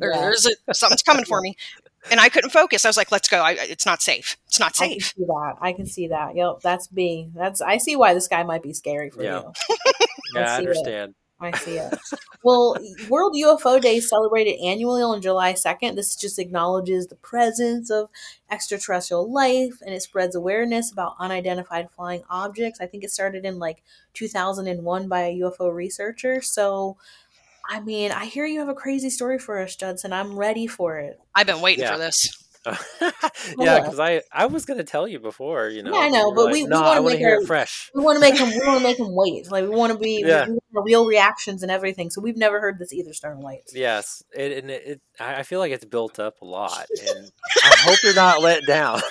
[0.00, 0.20] Yeah.
[0.20, 1.54] There's a, something's coming for me,
[2.10, 2.84] and I couldn't focus.
[2.84, 3.40] I was like, "Let's go.
[3.40, 4.36] I, it's not safe.
[4.46, 5.54] It's not I can safe." see that.
[5.60, 6.36] I can see that.
[6.36, 7.28] Yep, that's B.
[7.34, 9.40] That's I see why this guy might be scary for Yeah.
[9.42, 9.52] you.
[10.34, 10.68] Yeah, I see it.
[10.68, 11.14] understand.
[11.40, 11.94] I see it.
[12.42, 12.76] well,
[13.08, 15.94] World UFO Day is celebrated annually on July 2nd.
[15.94, 18.08] This just acknowledges the presence of
[18.50, 22.80] extraterrestrial life and it spreads awareness about unidentified flying objects.
[22.80, 23.82] I think it started in like
[24.14, 26.40] 2001 by a UFO researcher.
[26.40, 26.96] So,
[27.68, 30.12] I mean, I hear you have a crazy story for us, Judson.
[30.12, 31.18] I'm ready for it.
[31.34, 31.92] I've been waiting Yeah.
[31.92, 32.40] for this.
[33.00, 33.10] yeah,
[33.58, 33.80] Yeah.
[33.80, 35.92] because I I was gonna tell you before, you know.
[35.92, 37.90] Yeah, I know, but like, we- we no, wanna make to hear our- it fresh.
[37.94, 38.48] We want to make him.
[38.48, 39.50] We want to make him wait.
[39.50, 40.22] Like we want to be.
[40.24, 40.46] Yeah.
[40.46, 42.08] We want real reactions and everything.
[42.08, 43.74] So we've never heard this either, Stoner Lights.
[43.76, 47.30] Yes, it, and it, it I I feel like it's built up a lot, and
[47.62, 49.00] I hope you're not let down.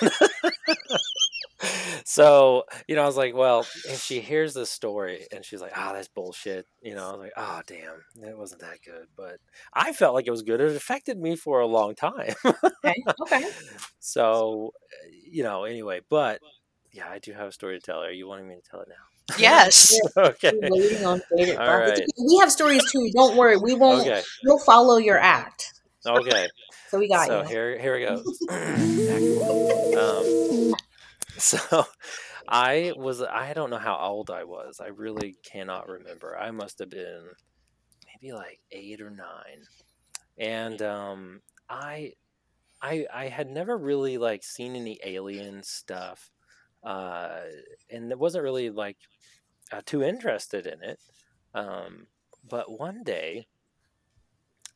[2.04, 5.72] so you know, I was like, well, if she hears this story and she's like,
[5.76, 9.38] "Ah, that's bullshit," you know, I was like, "Oh, damn, it wasn't that good," but
[9.72, 10.60] I felt like it was good.
[10.60, 12.34] It affected me for a long time.
[12.44, 13.04] Okay.
[13.22, 13.44] Okay.
[13.98, 14.72] so,
[15.24, 16.40] you know, anyway, but
[16.92, 18.02] yeah, I do have a story to tell.
[18.02, 18.94] Are you wanting me to tell it now?
[19.38, 19.98] Yes.
[20.16, 20.52] okay.
[20.54, 22.06] We're waiting on favorite All right.
[22.18, 23.10] We have stories too.
[23.14, 23.56] Don't worry.
[23.56, 24.02] We won't.
[24.02, 24.22] Okay.
[24.44, 25.72] We'll follow your act.
[26.06, 26.48] Okay.
[26.88, 27.48] So we got so you.
[27.48, 28.14] here here we go.
[29.98, 30.74] um,
[31.38, 31.84] so
[32.48, 34.80] I was I don't know how old I was.
[34.80, 36.38] I really cannot remember.
[36.38, 37.24] I must have been
[38.06, 39.64] maybe like eight or nine,
[40.38, 42.12] and um, I
[42.80, 46.30] I I had never really like seen any alien stuff,
[46.84, 47.40] uh,
[47.90, 48.98] and it wasn't really like
[49.72, 51.00] uh, too interested in it.
[51.54, 52.06] Um,
[52.48, 53.46] but one day,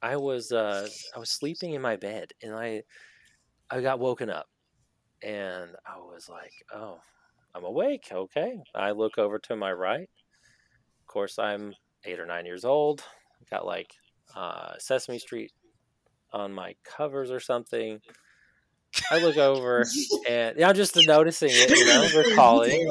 [0.03, 2.83] I was uh, I was sleeping in my bed, and I
[3.71, 4.47] I got woken up,
[5.23, 7.01] and I was like, "Oh,
[7.55, 10.09] I'm awake." Okay, I look over to my right.
[11.01, 13.03] Of course, I'm eight or nine years old.
[13.51, 13.91] Got like
[14.37, 15.53] uh, Sesame Street
[16.33, 18.01] on my covers or something.
[19.11, 19.85] I look over,
[20.29, 21.71] and yeah, I'm just noticing it.
[21.71, 22.91] You know, recalling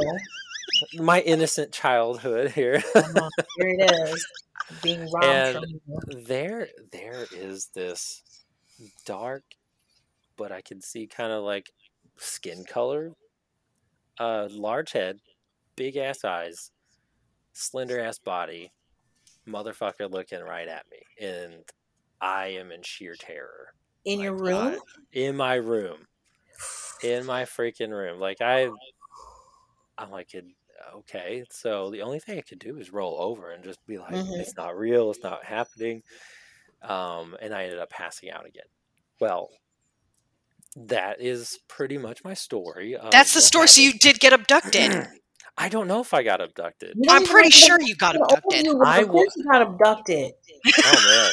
[1.00, 2.80] my innocent childhood here.
[2.94, 4.28] Here it is.
[4.84, 8.22] Being robbed And- there there is this
[9.06, 9.44] dark
[10.36, 11.72] but i can see kind of like
[12.18, 13.12] skin color
[14.20, 15.20] uh large head
[15.76, 16.72] big ass eyes
[17.54, 18.72] slender ass body
[19.48, 21.00] motherfucker looking right at me.
[21.26, 21.64] And
[22.22, 23.74] i am in sheer terror.
[24.06, 24.80] In your room.
[25.14, 26.06] In my room.
[27.04, 28.20] In my freaking room.
[28.20, 28.70] Like i
[29.98, 30.46] i'm like "It-
[30.96, 31.44] okay.
[31.52, 34.40] So the only thing i could do is roll over and just be like Mhm.
[34.40, 35.12] it's not real.
[35.12, 36.04] It's not happening.
[36.82, 38.68] Um and i ended up passing out again.
[39.20, 39.50] Well
[40.76, 43.68] that is pretty much my story of That's the what story.
[43.68, 45.08] So you did get abducted.
[45.60, 48.16] i don't know if i got abducted You don't I'm pretty know sure you got
[48.16, 48.68] abducted.
[48.86, 50.32] I Of course wa- you got abducted.
[50.86, 51.32] oh man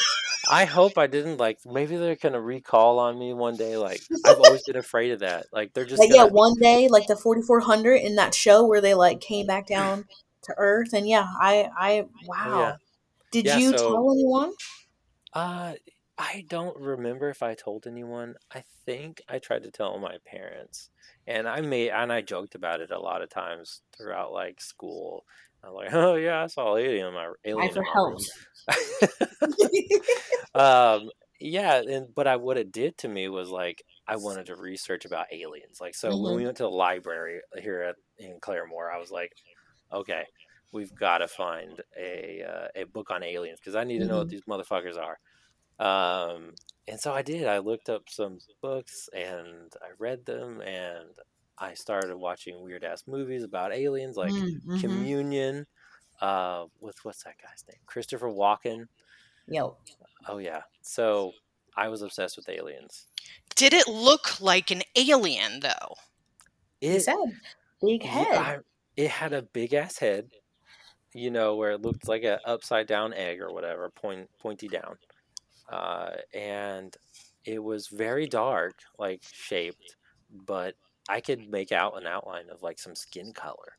[0.51, 4.39] i hope i didn't like maybe they're gonna recall on me one day like i've
[4.41, 7.17] always been afraid of that like they're just Like yeah, gonna- one day, like the
[7.17, 10.05] 4400 in that show where they like came back down
[10.45, 12.45] to Earth, and yeah, I, I, wow.
[12.47, 12.77] Oh, yeah.
[13.31, 14.53] Did Yeah, you so- tell anyone?
[15.33, 15.73] Uh,
[16.17, 18.37] I don't remember if I told anyone.
[18.53, 20.91] I think I tried to tell my parents,
[21.27, 25.27] and I made and I joked about it a lot of times throughout like school.
[25.63, 27.71] I'm like, oh yeah, I saw alien in my alien.
[27.71, 28.21] I for help.
[30.55, 34.57] um, yeah, and but I what it did to me was like I wanted to
[34.57, 35.81] research about aliens.
[35.81, 36.37] Like so, when Mhm.
[36.37, 39.33] we went to the library here at in Claremore, I was like,
[39.93, 40.27] okay,
[40.73, 44.19] we've got to find a uh, a book on aliens because I need to know
[44.19, 44.31] what Mhm.
[44.31, 45.19] these motherfuckers are.
[45.79, 46.55] Um,
[46.89, 47.47] and so I did.
[47.47, 51.17] I looked up some books and I read them, and
[51.59, 54.81] I started watching weird ass movies about aliens, like Mm, mhm.
[54.81, 55.67] Communion.
[56.21, 57.81] Uh, with what's that guy's name?
[57.87, 58.89] Christopher Walken.
[59.47, 59.77] Yo,
[60.27, 60.63] Oh yeah.
[60.83, 61.33] So
[61.77, 63.09] I was obsessed with aliens.
[63.57, 65.97] Did it look like an alien though?
[66.89, 67.17] he It said
[67.81, 68.47] big yeah, head.
[68.59, 68.61] I-
[68.97, 70.31] it had a big ass head,
[71.15, 74.99] you know, where it looked like an upside down egg or whatever, point pointy down.
[75.71, 76.97] Uh, and
[77.45, 79.97] it was very dark, like shaped,
[80.31, 80.75] but
[81.09, 83.77] I could make out an outline of like some skin color.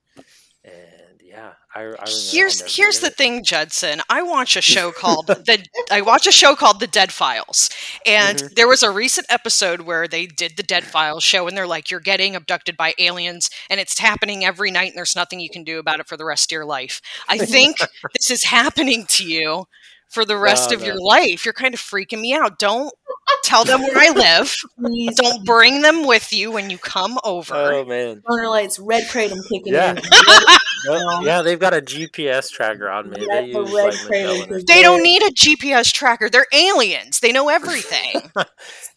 [0.64, 2.12] and yeah, I, I remember.
[2.32, 4.02] here's here's the thing, Judson.
[4.10, 7.70] I watch a show called the I watch a show called The Dead Files,
[8.06, 8.56] and Mhm.
[8.56, 11.92] there was a recent episode where they did the Dead Files show, and they're like,
[11.92, 15.64] "You're getting abducted by aliens, and it's happening every night, and there's nothing you can
[15.64, 17.78] do about it for the rest of your life." I think
[18.18, 19.66] this is happening to you
[20.10, 20.88] for the rest No, of no.
[20.88, 21.46] your life.
[21.46, 22.58] You're kind of freaking me out.
[22.60, 22.92] Don't
[23.44, 24.56] tell them where I live.
[24.80, 27.54] Please, Don't bring them with you when you come over.
[27.56, 29.92] Oh man, Stoner Lights, Red Kratom kicking Yeah.
[29.92, 30.02] in.
[30.88, 33.18] No, yeah, they've got a GPS tracker on me.
[33.28, 36.30] Yeah, they the use red like crate Magellan they don't need a GPS tracker.
[36.30, 37.22] They're aliens.
[37.22, 38.22] They know everything.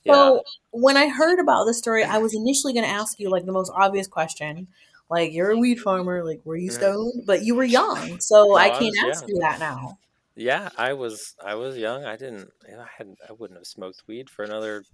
[0.04, 0.12] Yeah.
[0.14, 3.46] So when I heard about this story, I was initially going to ask you like
[3.46, 4.68] the most obvious question,
[5.10, 7.24] like you're a weed farmer, like were you stoned?
[7.26, 9.98] But you were young, so No, I I can't was ask you that now.
[10.38, 12.04] Yeah, I was I was young.
[12.04, 14.84] I didn't you know, I hadn't I wouldn't have smoked weed for another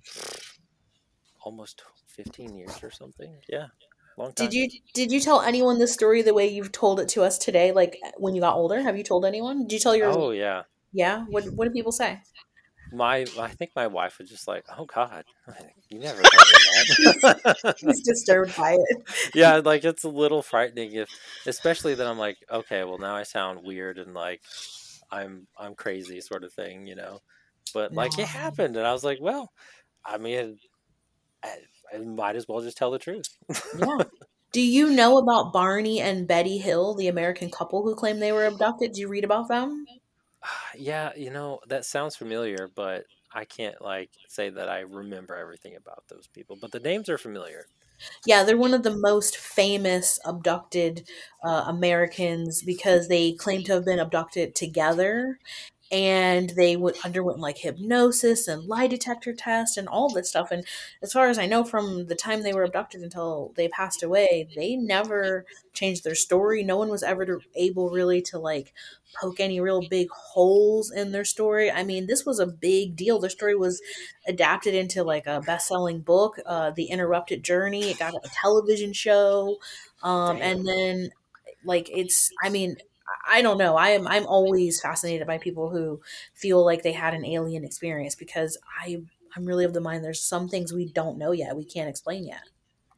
[1.44, 3.36] almost 15 years or something.
[3.46, 3.66] Yeah.
[4.16, 4.48] Long time.
[4.48, 7.36] Did you did you tell anyone this story the way you've told it to us
[7.36, 7.72] today?
[7.72, 9.66] Like when you got older, have you told anyone?
[9.66, 10.62] Did you tell your Oh yeah.
[10.94, 11.26] yeah?
[11.28, 12.22] What what do people say?
[12.90, 15.24] My I think my wife was just like, "Oh god.
[15.90, 19.30] You never told me that." He's disturbed by it.
[19.34, 21.08] yeah, like it's a little frightening if
[21.46, 24.40] especially that I'm like, okay, well now I sound weird and like
[25.14, 27.20] I'm I'm crazy sort of thing, you know.
[27.72, 29.52] But like it happened and I was like, well,
[30.04, 30.58] I mean
[31.42, 31.56] I,
[31.94, 33.26] I might as well just tell the truth.
[33.78, 33.98] Yeah.
[34.52, 38.46] Do you know about Barney and Betty Hill, the American couple who claimed they were
[38.46, 38.92] abducted?
[38.92, 39.84] Did you read about them?
[40.78, 45.74] yeah, you know, that sounds familiar, but I can't like say that I remember everything
[45.74, 46.56] about those people.
[46.60, 47.66] But the names are familiar.
[48.26, 51.08] Yeah, they're one of the most famous abducted
[51.44, 55.38] uh, Americans because they claim to have been abducted together,
[55.92, 60.50] and they w- underwent like hypnosis and lie detector tests and all this stuff.
[60.50, 60.64] And
[61.02, 64.48] as far as I know, from the time they were abducted until they passed away,
[64.56, 66.62] they never changed their story.
[66.62, 68.72] No one was ever to- able really to like
[69.20, 71.70] poke any real big holes in their story.
[71.70, 73.18] I mean, this was a big deal.
[73.20, 73.80] Their story was
[74.26, 77.90] adapted into like a best-selling book, uh, The Interrupted Journey.
[77.90, 79.56] It got a television show,
[80.02, 81.10] um, and then
[81.64, 82.30] like it's.
[82.42, 82.76] I mean,
[83.26, 83.76] I don't know.
[83.76, 84.06] I am.
[84.06, 86.00] I'm always fascinated by people who
[86.34, 89.02] feel like they had an alien experience because I.
[89.36, 90.04] I'm really of the mind.
[90.04, 91.56] There's some things we don't know yet.
[91.56, 92.44] We can't explain yet.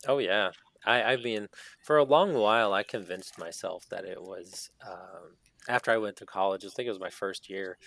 [0.06, 0.52] Oh yeah.
[0.84, 1.48] I, I mean,
[1.80, 5.36] for a long while, I convinced myself that it was um,
[5.68, 6.64] after I went to college.
[6.64, 7.78] I think it was my first year,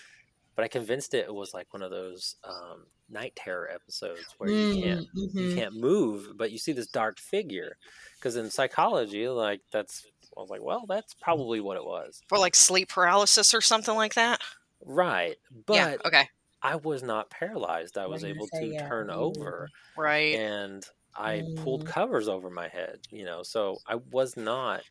[0.55, 4.67] but I convinced it was like one of those um, night terror episodes where you
[4.67, 5.05] can't
[5.37, 5.49] you Mhm.
[5.49, 7.77] can't move, but you see this dark figure.
[8.19, 10.05] Because in psychology, like that's
[10.37, 13.95] I was like, well, that's probably what it was, For like sleep paralysis or something
[13.95, 14.41] like that.
[14.85, 15.35] right?
[15.65, 15.95] But yeah.
[16.05, 16.29] Okay.
[16.61, 17.97] I was not paralyzed.
[17.97, 18.87] I was able say, to yeah.
[18.87, 19.13] turn Mm.
[19.15, 19.69] over.
[19.97, 20.35] Right.
[20.35, 21.87] and I pulled Mm.
[21.87, 24.83] covers over my head, you know, so I was not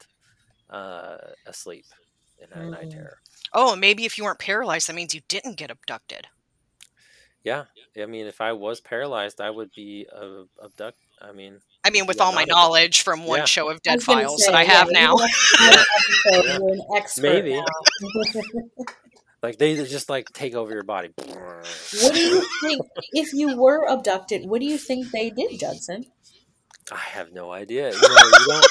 [0.70, 1.86] uh, asleep
[2.38, 2.90] in a night Mm.
[2.90, 3.18] terror.
[3.54, 6.26] Oh, maybe if you weren't paralyzed, that means you didn't get abducted.
[7.44, 10.98] Yeah, I mean, if I was paralyzed, I would be uh, abduct.
[11.20, 13.44] I mean, I mean, with all my not a- knowledge from one Yeah.
[13.46, 15.16] show of Dead Files say, that I have you now.
[15.16, 15.86] have
[16.26, 16.58] one Yeah.
[16.58, 17.54] You're an expert Maybe.
[17.54, 17.64] now.
[19.42, 21.10] like they just like take over your body.
[21.16, 24.46] What do you think if you were abducted?
[24.48, 26.06] What do you think they did, Judson?
[26.90, 27.90] I have no idea.
[27.90, 28.66] You know, you don't.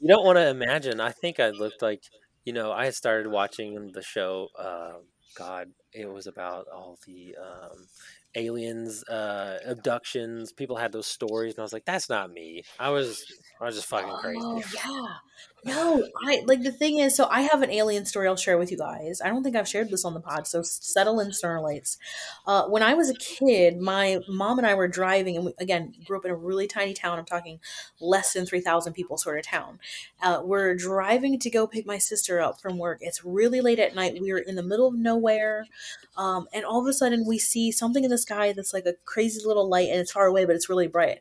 [0.00, 1.00] you don't want to imagine.
[1.00, 2.02] I think I looked like,
[2.44, 4.48] you know, I had started watching the show.
[4.58, 4.94] Uh,
[5.36, 7.86] God, it was about all the um,
[8.34, 10.52] aliens, uh, abductions.
[10.52, 12.62] People had those stories, and I was like, that's not me.
[12.78, 13.24] I was,
[13.60, 14.40] I was just fucking crazy.
[14.42, 15.06] Oh yeah.
[15.64, 18.70] No, I like the thing is, so I have an alien story I'll share with
[18.70, 19.20] you guys.
[19.22, 21.98] I don't think I've shared this on the pod, so settle in, Stoner Lights.
[22.46, 25.92] Uh, when I was a kid, my mom and I were driving, and we, again,
[26.06, 27.18] grew up in a really tiny town.
[27.18, 27.60] I'm talking
[28.00, 29.78] less than 3,000 people sort of town.
[30.22, 32.98] Uh, we're driving to go pick my sister up from work.
[33.02, 34.16] It's really late at night.
[34.18, 35.66] We're in the middle of nowhere.
[36.16, 38.94] Um, and all of a sudden, we see something in the sky that's like a
[39.04, 41.20] crazy little light, and it's far away, but it's really bright.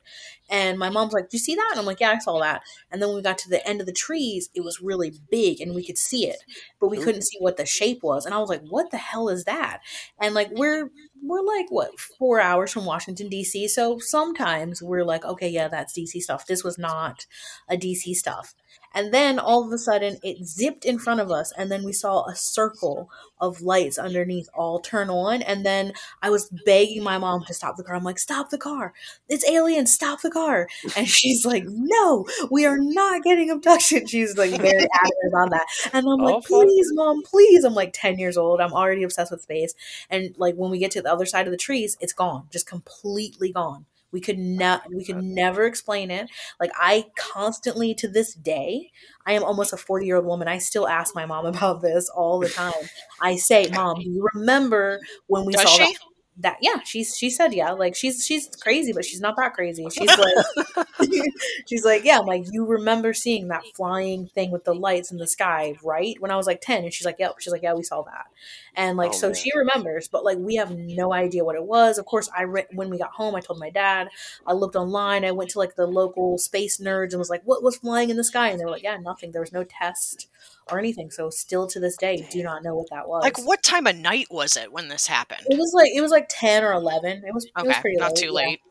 [0.50, 2.62] And my mom's like, "Do you see that?" And I'm like, "Yeah, I saw that."
[2.92, 5.62] And then when we got to the end of the trees, it was really big,
[5.62, 6.44] and we could see it,
[6.80, 8.26] but we couldn't see what the shape was.
[8.26, 9.82] And I was like, "What the hell is that?"
[10.20, 10.90] And like we're
[11.22, 15.94] we're like what four hours from Washington D.C., so sometimes we're like, "Okay, yeah, that's
[15.94, 16.20] D.C.
[16.22, 17.26] stuff." This was not
[17.68, 18.14] a D.C.
[18.14, 18.56] stuff.
[18.93, 21.93] And then all of a sudden, it zipped in front of us, and then we
[21.93, 25.41] saw a circle of lights underneath all turn on.
[25.41, 27.95] And then I was begging my mom to stop the car.
[27.95, 28.93] I'm like, "Stop the car!
[29.28, 29.91] It's aliens!
[29.93, 34.88] Stop the car!" And she's like, "No, we are not getting abducted." She's like very
[34.93, 35.65] adamant about that.
[35.93, 38.60] And I'm like, "Please, mom, please!" I'm like 10 years old.
[38.62, 39.73] I'm already obsessed with space.
[40.10, 42.67] And like when we get to the other side of the trees, it's gone, just
[42.67, 43.86] completely gone.
[44.12, 46.30] We could not we could never explain it.
[46.60, 48.91] Like I constantly to this day,
[49.26, 50.48] I am almost a 40-year-old woman.
[50.48, 52.74] I still ask my mom about this all the time.
[53.22, 55.84] I say, "Mom, do you remember when we Does saw she?
[55.84, 56.00] that
[56.41, 59.88] that yeah she's she said yeah like she's she's crazy but she's not that crazy
[59.91, 60.72] she's like
[61.67, 65.17] she's like yeah I'm like you remember seeing that flying thing with the lights in
[65.17, 67.73] the sky right when i was like 10 and she's like yep she's like yeah
[67.73, 68.27] we saw that
[68.76, 69.36] and like Oh, so man.
[69.36, 71.98] she remembers but like we have no idea what it was.
[71.98, 74.10] Of course i re- when we got home i told my dad.
[74.48, 75.26] I looked online.
[75.26, 78.17] I went to like the local space nerds and was like what was flying in
[78.17, 78.50] the sky?
[78.50, 79.32] And they were like yeah nothing.
[79.32, 80.28] There was no test
[80.72, 81.10] or anything.
[81.12, 83.24] So still to this day do not know what that was.
[83.24, 85.42] Like, what time of night was it when this happened?
[85.50, 88.10] it was like it was like 10 or 11 it was it was pretty not
[88.12, 88.60] late, too late.
[88.63, 88.69] yeah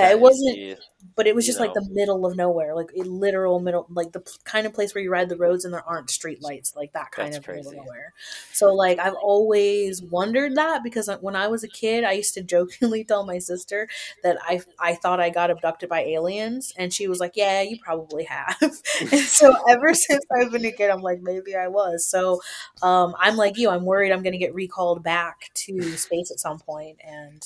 [0.00, 0.58] That it wasn't
[1.14, 1.82] but it was just like know.
[1.82, 5.02] the middle of nowhere like a literal middle like the p- kind of place where
[5.04, 7.60] you ride the roads and there aren't street lights like that kind That's of middle
[7.60, 7.76] of crazy.
[7.76, 8.12] nowhere
[8.52, 12.42] so like i've always wondered that because when i was a kid i used to
[12.42, 13.88] jokingly tell my sister
[14.22, 17.78] that i i thought i got abducted by aliens and she was like yeah you
[17.82, 18.56] probably have
[19.00, 22.40] and so ever since i've been a kid i'm like maybe i was so
[22.82, 26.40] um i'm like you i'm worried i'm going to get recalled back to space at
[26.40, 27.42] some point and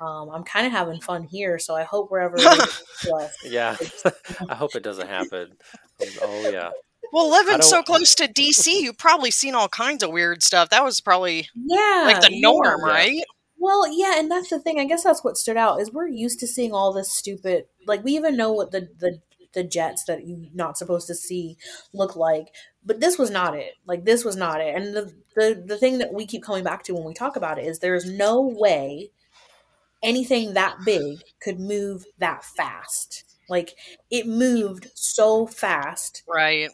[0.00, 3.76] um, I'm kind of having fun here, so I hope wherever they get yeah.
[4.48, 5.56] I hope it doesn't happen.
[6.22, 6.70] Oh yeah.
[7.12, 10.68] Well, living so close to DC, you've probably seen all kinds of weird stuff.
[10.70, 12.92] That was probably yeah, like the norm, Yeah.
[12.92, 13.22] right?
[13.56, 14.78] Well, yeah, and that's the thing.
[14.78, 17.64] I guess that's what stood out is we're used to seeing all this stupid.
[17.86, 19.20] Like we even know what the the
[19.54, 21.56] the jets that you're not supposed to see
[21.92, 22.48] look like,
[22.84, 23.72] but this was not it.
[23.86, 24.74] Like this was not it.
[24.76, 27.58] And the the the thing that we keep coming back to when we talk about
[27.58, 29.10] it is there is no way
[30.02, 33.24] anything that big could move that fast.
[33.48, 33.74] Like
[34.10, 36.70] it moved so fast Right.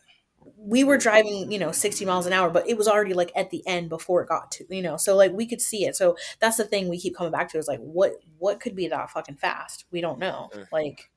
[0.59, 3.51] we were driving, you know, 60 miles an hour, but it was already like at
[3.51, 5.97] the end before it got to, you know, so like we could see it.
[5.97, 8.89] So that's the thing we keep coming back to is like, what, what could be
[8.89, 9.85] that fucking fast?
[9.91, 10.53] We don't know.
[10.55, 10.66] Mm.
[10.70, 11.11] Like,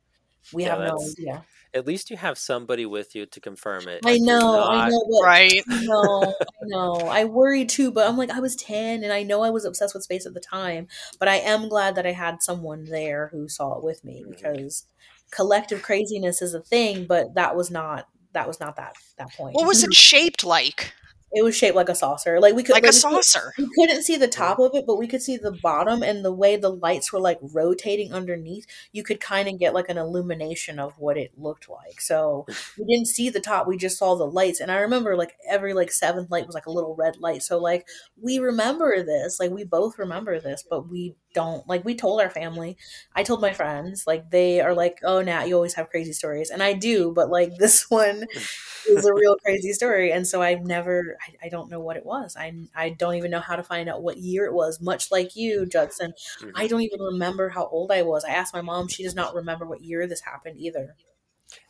[0.52, 1.46] we Yeah, have no idea.
[1.78, 4.02] At least you have somebody with you to confirm it.
[4.04, 5.64] I Like, you're know, I know, but Right.
[5.68, 7.08] No, know, I know.
[7.08, 9.94] I worry too, but I'm like, I was 10 and I know I was obsessed
[9.94, 10.88] with space at the time,
[11.20, 14.30] but I am glad that I had someone there who saw it with me Mhm.
[14.32, 14.86] because
[15.32, 19.56] collective craziness is a thing, but that was not, that was not that, that point.
[19.56, 20.94] What was it shaped like?
[21.34, 22.40] It was shaped like a saucer.
[22.40, 23.54] Like we could Like a we could- saucer.
[23.58, 26.32] we couldn't see the top of it, but we could see the bottom and the
[26.32, 28.66] way the lights were like rotating underneath.
[28.94, 32.00] You could kind of get like an illumination of what it looked like.
[32.00, 32.46] So
[32.78, 34.62] we didn't see the top; we just saw the lights.
[34.62, 37.44] And I remember like every like seventh light was like a little red light.
[37.44, 37.86] So like
[38.22, 42.30] we remember this, like we both remember this, but we don't like we told our
[42.30, 42.78] family.
[43.16, 46.50] I told my friends, like they are like, "Oh, Nat, you always have crazy stories,"
[46.50, 48.26] and I do, but like this one
[48.96, 52.06] is a real crazy story and so i've never I, I don't know what it
[52.06, 55.12] was I, I don't even know how to find out what year it was much
[55.12, 56.54] like you judson Mhm.
[56.56, 59.36] i don't even remember how old i was i asked my mom she does not
[59.36, 60.96] remember what year this happened either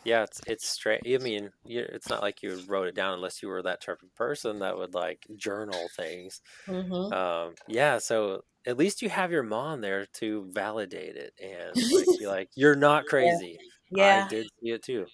[0.03, 1.01] Yeah, it's it's strange.
[1.07, 4.13] I mean, it's not like you wrote it down unless you were that type of
[4.15, 6.41] person that would like journal things.
[6.68, 11.78] hmm Um, yeah, so at least you have your mom there to validate it and
[11.91, 13.61] like be like, "You're not crazy.
[13.89, 15.11] yeah I did see it too."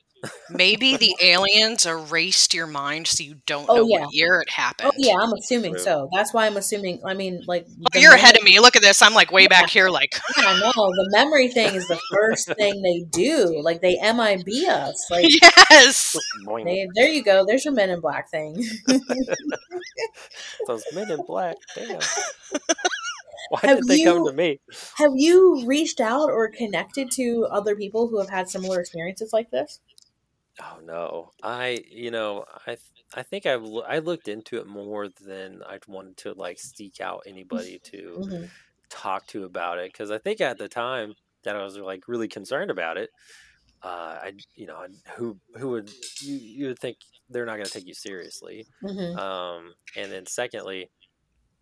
[0.50, 4.02] Maybe the aliens erased your mind so you don't Oh, know yeah.
[4.02, 4.92] what year it oh, happened.
[4.94, 5.82] oh yeah i'm assuming True.
[5.84, 8.60] so that's why i'm assuming i mean like Oh, you're ahead of me.
[8.60, 9.02] Look at this.
[9.02, 9.90] I'm like way back here.
[9.90, 10.72] Like, yeah, know.
[10.74, 16.16] the memory thing is the first thing they do like they mib us like yes.
[16.66, 18.64] They, there you go there's your men in black thing
[20.68, 21.58] Those men in black.
[21.76, 22.00] Damn.
[23.50, 24.60] Why Have did they come to me?
[24.96, 29.52] Have you reached out or connected to other people who have had similar experiences like
[29.52, 29.80] this?
[30.62, 34.68] Oh no, I you know I th- I think I've loo- I looked into it
[34.68, 38.46] more than I wanted to like seek out anybody to Mm-hmm.
[38.90, 42.28] talk to about it because I think at the time that I was like really
[42.30, 43.12] concerned about it,
[43.84, 44.88] uh, I you know
[45.18, 45.92] who who would
[46.22, 46.98] you you would think
[47.30, 49.20] they're not going to take you seriously, Mm-hmm.
[49.20, 50.92] um, and then secondly,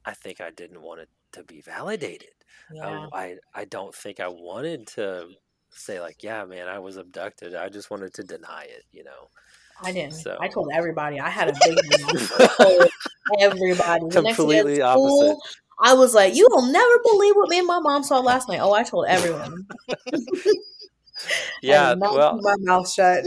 [0.05, 2.33] I think I didn't want it to be validated.
[2.69, 3.09] Yeah.
[3.11, 5.29] I, I I don't think I wanted to
[5.73, 7.55] say like yeah man I was abducted.
[7.55, 9.29] I just wanted to deny it, you know.
[9.83, 10.13] I didn't.
[10.13, 11.19] so- I told everybody.
[11.19, 11.77] I had a big.
[13.39, 14.05] Everybody.
[14.09, 15.37] The next day at Completely opposite.
[15.79, 18.59] I was like, "You will never believe what me and my mom saw last night."
[18.61, 19.65] Oh, I told everyone.
[21.61, 23.23] Yeah, well, my mouth shut.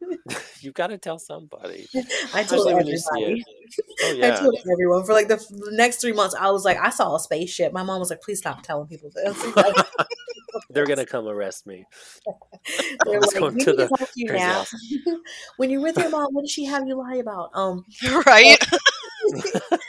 [0.60, 1.86] you got to tell somebody.
[2.34, 3.44] I told Especially when you see everybody.
[4.02, 6.34] Oh I told everyone for like the next three months.
[6.34, 7.72] I was like, I saw a spaceship.
[7.72, 9.36] My mom was like, "Please stop telling people this."
[10.70, 11.84] They're gonna come arrest me.
[13.04, 14.64] They're like, going to the to you now."
[15.56, 17.50] when you're with your mom, what does she have you lie about?
[17.54, 17.84] Um,
[18.26, 18.58] right.
[19.32, 19.80] but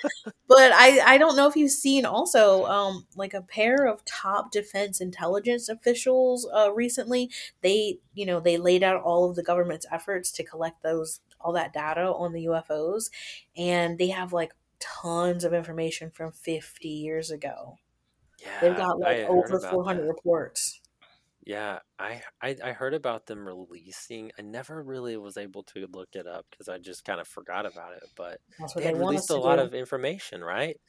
[0.47, 4.51] but I I don't know if you've seen also um like a pair of top
[4.51, 7.29] defense intelligence officials uh recently
[7.61, 11.53] they you know they laid out all of the government's efforts to collect those all
[11.53, 13.09] that data on the UFOs
[13.55, 17.77] and they have like tons of information from 50 years ago.
[18.41, 20.07] Yeah, They've got like over 400 that.
[20.07, 20.81] reports.
[21.45, 24.31] Yeah, I, I I heard about them releasing.
[24.37, 27.65] I never really was able to look it up because I just kind of forgot
[27.65, 28.03] about it.
[28.15, 28.39] But
[28.75, 29.63] they they had released a lot do.
[29.63, 30.79] of information, right?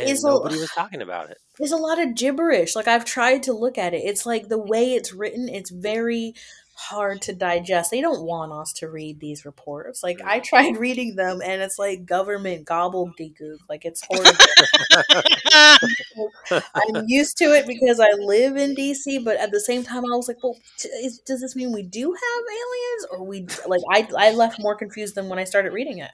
[0.00, 1.38] It's And a nobody was talking about it.
[1.58, 2.74] there's a lot of gibberish.
[2.76, 4.02] Like I've tried to look at it.
[4.04, 6.34] It's like the way it's written, it's very
[6.78, 7.90] hard to digest.
[7.90, 10.02] They don't want us to read these reports.
[10.02, 13.58] Like I tried reading them and it's like government gobbledygook.
[13.68, 14.30] Like it's horrible.
[16.74, 20.16] I'm used to it because I live in DC, but at the same time I
[20.16, 23.80] was like, well, t- is, does this mean we do have aliens or we like
[23.90, 26.12] I I left more confused than when I started reading it.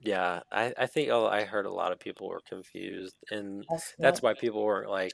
[0.00, 3.94] Yeah, I, I think oh, I heard a lot of people were confused, and That's,
[3.98, 5.12] that's why people weren't like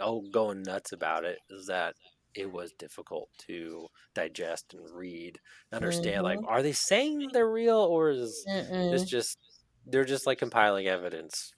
[0.00, 1.38] oh going nuts about it.
[1.48, 1.94] Is that
[2.34, 5.38] it was difficult to digest and read,
[5.72, 6.24] understand.
[6.24, 6.46] Like, Mhm.
[6.46, 8.46] are they saying they're real, or is
[8.90, 9.06] this Mm-mm.
[9.06, 9.38] just
[9.86, 11.52] they're just like compiling evidence,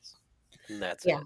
[0.68, 1.20] and that's Yeah.
[1.20, 1.24] it.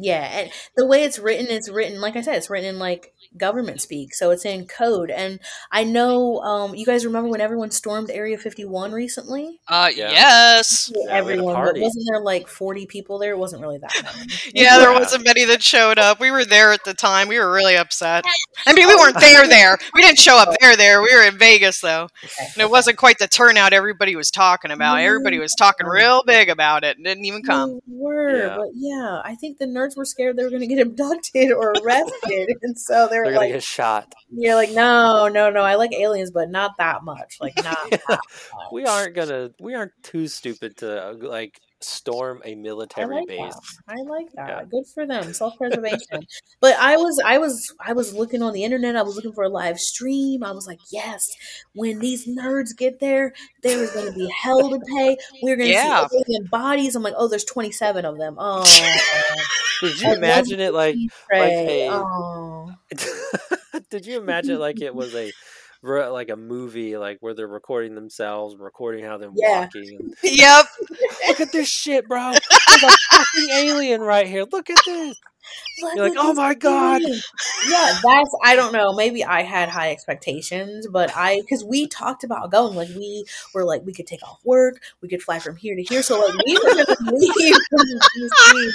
[0.00, 3.12] Yeah, and the way it's written, it's written like I said, it's written in like
[3.36, 5.10] government speak, so it's in code.
[5.10, 5.40] And
[5.72, 9.58] I know, um, you guys remember when everyone stormed Area Fifty One recently?
[9.66, 10.10] Uh, Yeah.
[10.10, 10.92] yes.
[10.94, 13.32] Yeah, we had a everyone, but wasn't there like forty people there?
[13.32, 14.32] It wasn't really that many.
[14.54, 16.20] Yeah, there wasn't many that showed up.
[16.20, 17.26] We were there at the time.
[17.28, 18.24] We were really upset.
[18.66, 19.78] I mean, we weren't there there.
[19.94, 21.02] We didn't show up there there.
[21.02, 22.08] We were in Vegas though.
[22.38, 25.00] And it wasn't quite the turnout everybody was talking about.
[25.00, 27.80] Everybody was talking real big about it and didn't even come.
[27.86, 28.56] They were, Yeah.
[28.56, 31.72] but yeah, I think the nerds were scared they were going to get abducted or
[31.82, 34.14] arrested, and so they They're were gonna like, get shot.
[34.30, 38.02] "You're like, no, no, no, I like aliens, but not that much, like not that
[38.08, 38.20] much."
[38.72, 39.50] We aren't gonna.
[39.60, 43.54] We aren't too stupid to uh, like storm a military like base.
[43.54, 43.62] that.
[43.88, 44.48] I like that.
[44.48, 44.64] Yeah.
[44.70, 45.32] Good for them.
[45.34, 46.26] Self preservation.
[46.60, 49.44] but I was I was I was looking on the internet, I was looking for
[49.44, 50.42] a live stream.
[50.42, 51.28] I was like, yes,
[51.74, 55.16] when these nerds get there, there is gonna be hell to pay.
[55.42, 56.06] We're gonna Yeah.
[56.08, 56.96] see bodies.
[56.96, 58.36] I'm like, oh, there's twenty seven of them.
[58.38, 58.64] Oh
[59.80, 60.96] Did you I imagine it like?
[61.28, 61.86] Trey.
[61.86, 62.72] a- oh
[63.90, 65.32] Did you imagine like it was a
[65.82, 69.60] re- like a movie like where they're recording themselves, recording how they're Yeah.
[69.60, 70.14] walking?
[70.22, 70.66] Yep.
[71.28, 72.32] Look at this shit, bro!
[72.32, 74.44] There's a fucking alien right here.
[74.50, 75.16] Look at this.
[75.80, 77.00] Look You're like, oh my god.
[77.02, 77.20] alien."
[77.68, 78.92] Yeah, that's I don't know.
[78.92, 83.24] Maybe I had high expectations, but I because we talked about going like we
[83.54, 86.02] were like we could take off work, we could fly from here to here.
[86.02, 88.70] So like we were gonna leave from DC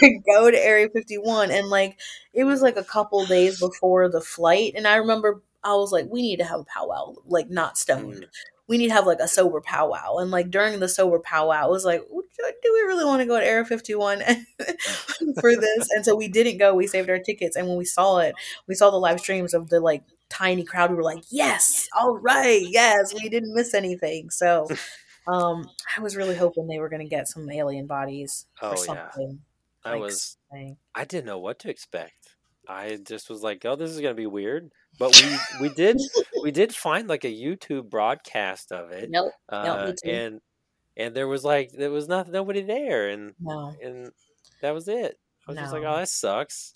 [0.00, 1.96] to go to Area 51, and like
[2.32, 6.06] it was like a couple days before the flight, and I remember I was like,
[6.10, 8.22] we need to have a powwow, like not stoned.
[8.22, 8.28] Mm.
[8.68, 11.70] We need to have like a sober powwow, and like during the sober powwow, it
[11.70, 14.18] was like, do we really want to go to Area 51
[15.40, 15.88] for this?
[15.94, 16.74] And so we didn't go.
[16.74, 18.34] We saved our tickets, and when we saw it,
[18.66, 20.90] we saw the live streams of the like tiny crowd.
[20.90, 24.30] We were like, yes, all right, yes, we didn't miss anything.
[24.30, 24.66] So,
[25.28, 28.76] um, I was really hoping they were going to get some alien bodies Oh, or
[28.76, 28.82] yeah.
[28.82, 29.40] something.
[29.84, 30.36] I like, was.
[30.50, 30.76] something.
[30.94, 32.34] I didn't know what to expect.
[32.68, 35.14] I just was like, "Oh, this is gonna be weird." But
[35.60, 35.98] we we did
[36.42, 40.10] we did find like a YouTube broadcast of it, Nope, uh, too.
[40.10, 40.40] and
[40.96, 44.12] and there was like there was not nobody there, and no, and
[44.62, 45.18] that was it.
[45.46, 46.72] I was just like, "Oh, that sucks."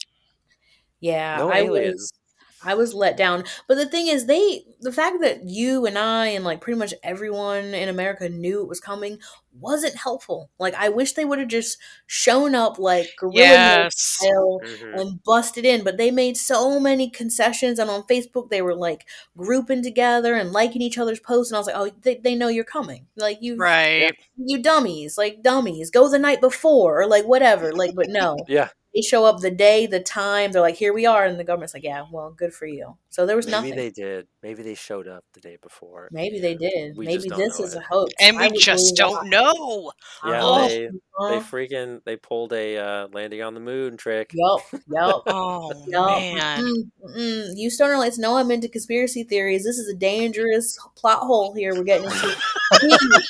[1.01, 2.01] yeah, No I aliens.
[2.03, 2.20] was.
[2.63, 3.45] I was let down.
[3.69, 6.95] But the thing is, they the fact that you and I and like pretty much
[7.03, 9.19] everyone in America knew it was coming
[9.53, 10.51] wasn't helpful.
[10.59, 13.95] Like I wish they would have just shown up like guerrilla Yes.
[13.99, 15.01] style Mhm.
[15.01, 15.83] and busted in.
[15.85, 19.07] But they made so many concessions, and on Facebook they were like
[19.37, 22.49] grouping together and liking each other's posts, and I was like, oh, they, they know
[22.49, 23.07] you're coming.
[23.17, 24.13] Like you, Right.
[24.37, 27.73] you dummies, like dummies, go the night before or like whatever.
[27.73, 30.53] Like, but no, Yeah, they show up the day, the time.
[30.53, 32.97] They're like, here we are, and the government's like, yeah, well, good for you.
[33.11, 33.76] So there was maybe nothing.
[33.76, 34.26] they did.
[34.43, 36.09] Maybe they showed up the day before.
[36.12, 36.97] Maybe they did.
[36.97, 37.78] We Maybe just don't this know is it.
[37.78, 38.12] a hoax.
[38.20, 39.43] And we just believe don't that.
[39.57, 39.93] know.
[40.26, 40.68] Yeah, Uh-huh.
[40.68, 40.88] they they
[41.18, 41.41] Uh-huh.
[41.41, 44.32] freaking they pulled a uh, landing on the moon trick.
[44.34, 45.14] Yep, yep.
[45.26, 46.64] Oh No, man.
[47.05, 47.51] mm-mm.
[47.57, 49.64] you stoner lights know I'm into conspiracy theories.
[49.64, 52.36] This is a dangerous plot hole here we're getting into.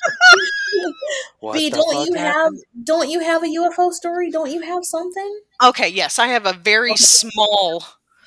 [1.52, 2.52] B, don't you have
[2.84, 4.30] don't you have a UFO story?
[4.30, 5.40] Don't you have something?
[5.62, 6.96] Okay, yes, I have a very Okay.
[6.96, 7.84] small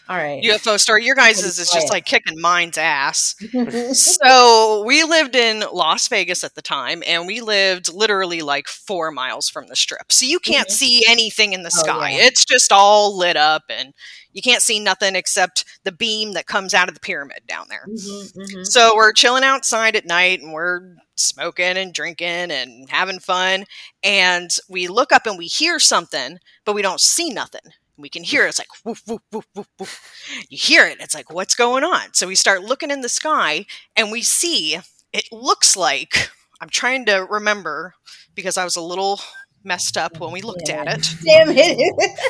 [0.10, 0.46] All right.
[0.46, 1.06] UFO story.
[1.06, 3.36] Your guys' is just like kicking mine's ass.
[3.92, 9.12] So we lived in Las Vegas at the time, and we lived literally like four
[9.12, 10.12] miles from the strip.
[10.12, 10.72] So you can't Mhm.
[10.72, 12.12] see anything in the Oh, sky.
[12.12, 12.26] yeah.
[12.26, 13.94] It's just all lit up, and
[14.34, 17.86] you can't see nothing except the beam that comes out of the pyramid down there.
[17.88, 18.66] Mhm, mhm.
[18.66, 23.66] So we're chilling outside at night and we're smoking and drinking and having fun.
[24.04, 27.62] And we look up and we hear something, but we don't see nothing.
[27.96, 28.50] We can hear it.
[28.50, 30.12] It's like woof, woof, woof, woof, woof.
[30.50, 30.98] You hear it.
[31.00, 32.14] It's like, what's going on?
[32.14, 33.66] So we start looking in the sky
[33.96, 34.80] and we see
[35.14, 36.30] it looks like
[36.60, 37.94] I'm trying to remember
[38.34, 39.20] because I was a little
[39.64, 41.78] messed up when we looked at it Damn it.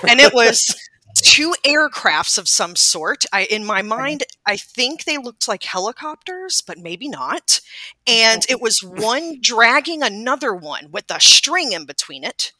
[0.10, 0.76] and it was
[1.24, 3.26] two aircrafts of some sort.
[3.34, 7.62] I in my mind, I think they looked like helicopters, but maybe not.
[8.06, 12.52] And it was one dragging another one with a string in between it,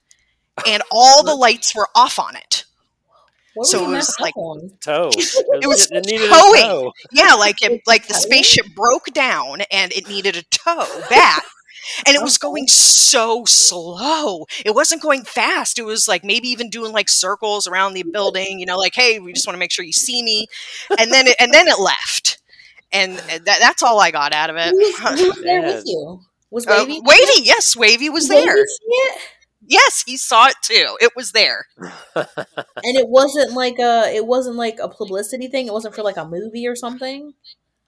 [0.68, 2.66] and all the lights were off on it.
[3.56, 4.72] What So was it it was like- on?
[4.82, 5.10] Tow.
[5.14, 6.64] It was it needed towing.
[6.64, 6.94] a tow.
[7.12, 11.44] Yeah, like it, like the spaceship broke down and it needed a tow back.
[12.06, 14.46] And it was going so slow.
[14.66, 15.78] It wasn't going fast.
[15.80, 19.20] It was like maybe even doing like circles around the building, you know, like, hey,
[19.20, 20.48] we just want to make sure you see me.
[21.00, 22.40] And then it, and then it left.
[22.92, 24.70] And that, that's all I got out of it.
[24.70, 26.22] Who was, who was there with you?
[26.52, 27.02] Was Uh, Wavy?
[27.04, 28.56] Wavy, yes, Wavy was Did Wavy there.
[28.58, 29.22] see it?
[29.66, 30.98] Yes, he saw it too.
[31.00, 31.68] It was there.
[32.16, 32.28] And
[32.98, 35.68] it wasn't like a it wasn't like a publicity thing.
[35.68, 37.34] It wasn't for like a movie or something.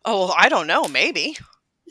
[0.05, 1.37] Oh, I don't know, maybe.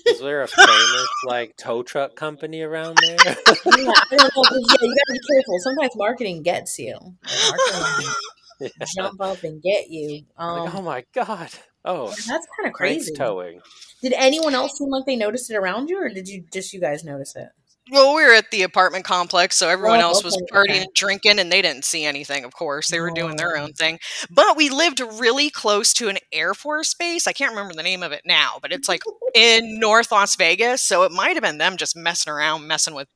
[0.06, 3.16] Is there a famous like tow truck company around there?
[3.24, 4.42] Yeah, I don't know.
[4.52, 5.58] Yeah, you gotta be careful.
[5.60, 6.98] Sometimes marketing gets you.
[7.00, 8.10] Marketing
[8.60, 8.68] Yeah.
[8.96, 10.22] jump up and get you.
[10.38, 11.50] Um, Like, oh my god.
[11.84, 13.12] Oh, that's kind of crazy.
[13.12, 13.60] towing.
[14.00, 16.80] Did anyone else seem like they noticed it around you, or did you just you
[16.80, 17.48] guys notice it?
[17.90, 20.82] Well, we were at the apartment complex, so everyone Oh, else was okay, partying okay.
[20.84, 22.88] and drinking, and they didn't see anything, of course.
[22.88, 23.62] They were doing their Oh.
[23.64, 23.98] own thing.
[24.30, 27.26] But we lived really close to an Air Force base.
[27.26, 29.02] I can't remember the name of it now, but it's like
[29.34, 30.80] in North Las Vegas.
[30.80, 33.08] So it might have been them just messing around, messing with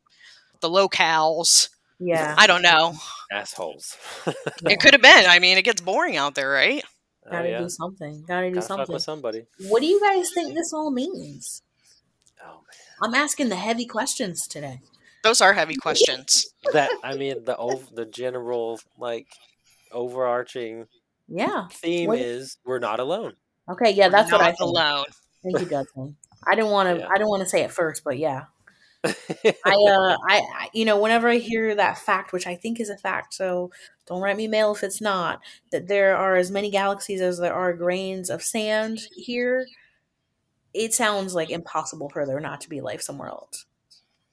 [0.61, 1.71] the locales.
[1.99, 2.95] Yeah, I don't know.
[3.33, 3.97] Assholes.
[4.66, 5.25] It could have been.
[5.27, 6.85] I mean, it gets boring out there, right?
[7.27, 7.59] Oh, gotta yeah.
[7.61, 8.25] do something.
[8.29, 8.93] Gotta do Gotta fuck something.
[8.93, 9.47] with somebody.
[9.69, 11.62] What do you guys think this all means?
[12.45, 12.62] Oh man.
[13.03, 14.80] I'm asking the heavy questions today.
[15.22, 16.47] Those are heavy questions.
[16.72, 19.26] That I mean the ov- the general like
[19.93, 20.86] overarching
[21.28, 21.68] Yeah.
[21.72, 23.34] theme What- is we're not alone.
[23.68, 23.91] Okay.
[23.91, 24.61] Yeah, that's what I Not think.
[24.70, 25.05] alone.
[25.43, 26.16] Thank you, Judson.
[26.47, 26.99] I didn't want to.
[27.01, 27.09] Yeah.
[27.09, 28.45] I didn't want to say it first, but yeah.
[29.05, 29.12] I,
[29.64, 32.97] uh, I, I, you know, whenever I hear that fact, which I think is a
[32.97, 33.70] fact, so
[34.07, 37.55] don't write me mail if it's not, that there are as many galaxies as there
[37.55, 39.66] are grains of sand here,
[40.75, 43.64] it sounds like impossible for there not to be life somewhere else.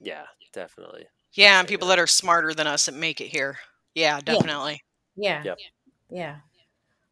[0.00, 1.06] yeah, definitely.
[1.32, 3.58] Yeah, and people that are smarter than us that make it here.
[3.94, 4.20] Yeah, Yeah.
[4.20, 4.82] definitely.
[5.16, 5.42] Yeah.
[5.44, 5.58] Yep.
[6.10, 6.36] Yeah.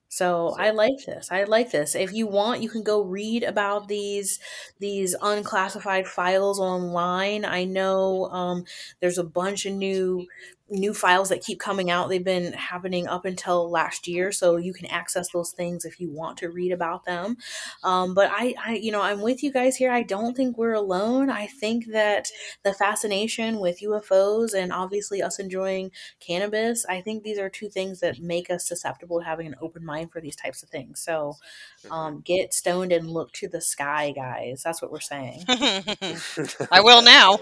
[0.09, 1.29] So So- I like this.
[1.33, 1.95] I like this.
[1.95, 4.39] If you want, you can go read about these
[4.79, 7.45] these unclassified files online.
[7.45, 8.65] I know um,
[9.01, 10.27] there's a bunch of new
[10.75, 12.09] new files that keep coming out.
[12.09, 16.11] They've been happening up until last year, so you can access those things if you
[16.11, 17.37] want to read about them.
[17.83, 19.91] Um, but I, I, you know, I'm with you guys here.
[19.91, 21.31] I don't think we're alone.
[21.31, 22.29] I think that
[22.63, 28.01] the fascination with UFOs and obviously us enjoying cannabis, I think these are two things
[28.01, 31.01] that make us susceptible to having an open mind for these types of things.
[31.01, 31.37] So,
[31.91, 34.63] um, get stoned and look to the sky, guys.
[34.65, 35.45] That's what we're saying.
[35.49, 37.39] I will now.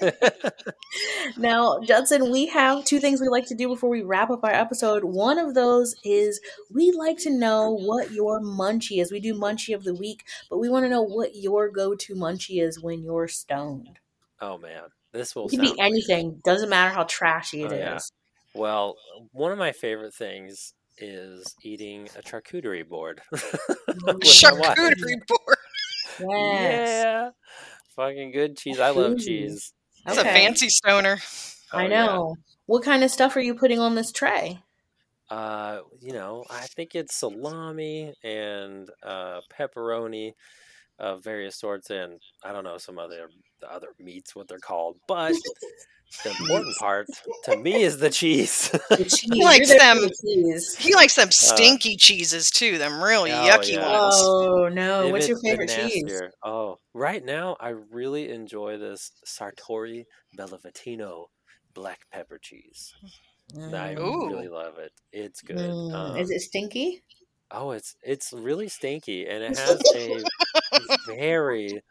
[1.36, 4.50] Now, Judson, we have two things we like to do before we wrap up our
[4.52, 5.04] episode.
[5.04, 6.40] One of those is
[6.72, 9.10] we like to know what your munchie is.
[9.12, 12.14] We do munchie of the week, but we want to know what your go to
[12.14, 13.98] munchie is when you're stoned.
[14.40, 14.82] oh man,
[15.12, 17.80] this will It can be sound anything, doesn't matter how trashy it Oh, is.
[17.80, 17.98] yeah.
[18.60, 18.96] well.
[19.32, 23.20] One of my favorite things is eating a charcuterie board.
[23.32, 24.20] with.
[24.22, 25.56] Charcuterie board.
[26.20, 26.88] Yes.
[27.04, 27.30] Yeah,
[27.94, 28.80] fucking good cheese.
[28.80, 29.72] I love cheese.
[30.06, 30.28] That's Okay.
[30.30, 31.18] a fancy stoner.
[31.72, 32.06] Oh, I yeah.
[32.06, 32.36] know.
[32.66, 34.60] What kind of stuff are you putting on this tray?
[35.30, 40.32] Uh, you know, I think it's salami and uh, pepperoni
[40.98, 43.28] of various sorts, and I don't know some other
[43.68, 45.34] other meats what they're called, but
[46.24, 47.08] the important part
[47.44, 48.70] to me is the cheese.
[48.90, 49.20] The cheese.
[49.32, 50.10] He likes You're there for them.
[50.22, 50.76] cheese.
[50.76, 54.00] He likes them stinky cheeses too, them really oh, yucky yeah.
[54.00, 54.14] ones.
[54.18, 55.06] Oh no!
[55.06, 56.20] If What's your favorite cheese?
[56.44, 60.04] Oh, right now I really enjoy this Sartori
[60.38, 61.26] BellaVitano
[61.76, 62.94] black pepper cheese.
[63.72, 63.98] I Mm.
[64.00, 64.28] Ooh.
[64.28, 64.92] really love it.
[65.12, 65.56] It's good.
[65.58, 65.94] Mm.
[65.94, 67.02] Um, Is it stinky?
[67.50, 70.24] Oh, it's it's really stinky and it has a
[71.06, 71.82] very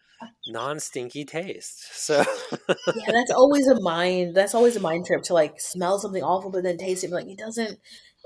[0.48, 1.84] non-stinky taste.
[1.96, 2.24] So
[2.96, 4.36] Yeah, that's always a mind.
[4.36, 7.12] That's always a mind trip to like smell something awful, but then taste it.
[7.12, 7.80] Like it doesn't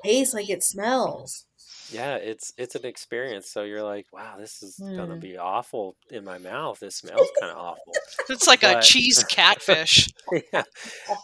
[0.04, 1.46] taste like it smells.
[1.92, 3.50] Yeah, it's it's an experience.
[3.50, 5.22] So you're like, wow, this is gonna Mm.
[5.22, 6.80] be awful in my mouth.
[6.80, 7.94] This smells kind of awful.
[8.30, 10.10] It's like a cheese catfish.
[10.54, 10.64] yeah,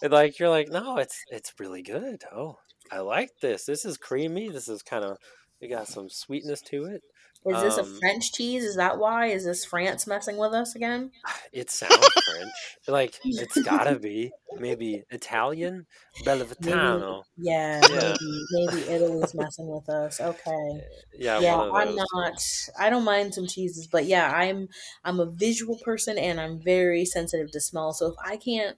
[0.01, 2.23] like you're like, no, it's it's really good.
[2.33, 2.57] Oh,
[2.91, 3.65] I like this.
[3.65, 4.49] This is creamy.
[4.49, 5.17] This is kind of
[5.61, 7.01] it got some sweetness to it.
[7.47, 8.63] Is this a Um, French cheese?
[8.63, 9.27] Is that why?
[9.27, 11.11] Is this France messing with us again?
[11.51, 12.77] It sounds French.
[12.87, 15.87] Like it's gotta be maybe Italian,
[16.23, 17.23] Bellavitano.
[17.37, 18.15] Yeah, Yeah.
[18.19, 20.19] maybe maybe Italy's messing with us.
[20.21, 20.81] Okay.
[21.13, 22.33] Yeah, yeah, one of I'm not.
[22.79, 24.67] I don't mind some cheeses, but yeah, I'm
[25.03, 27.93] I'm a visual person and I'm very sensitive to smell.
[27.93, 28.77] So if I can't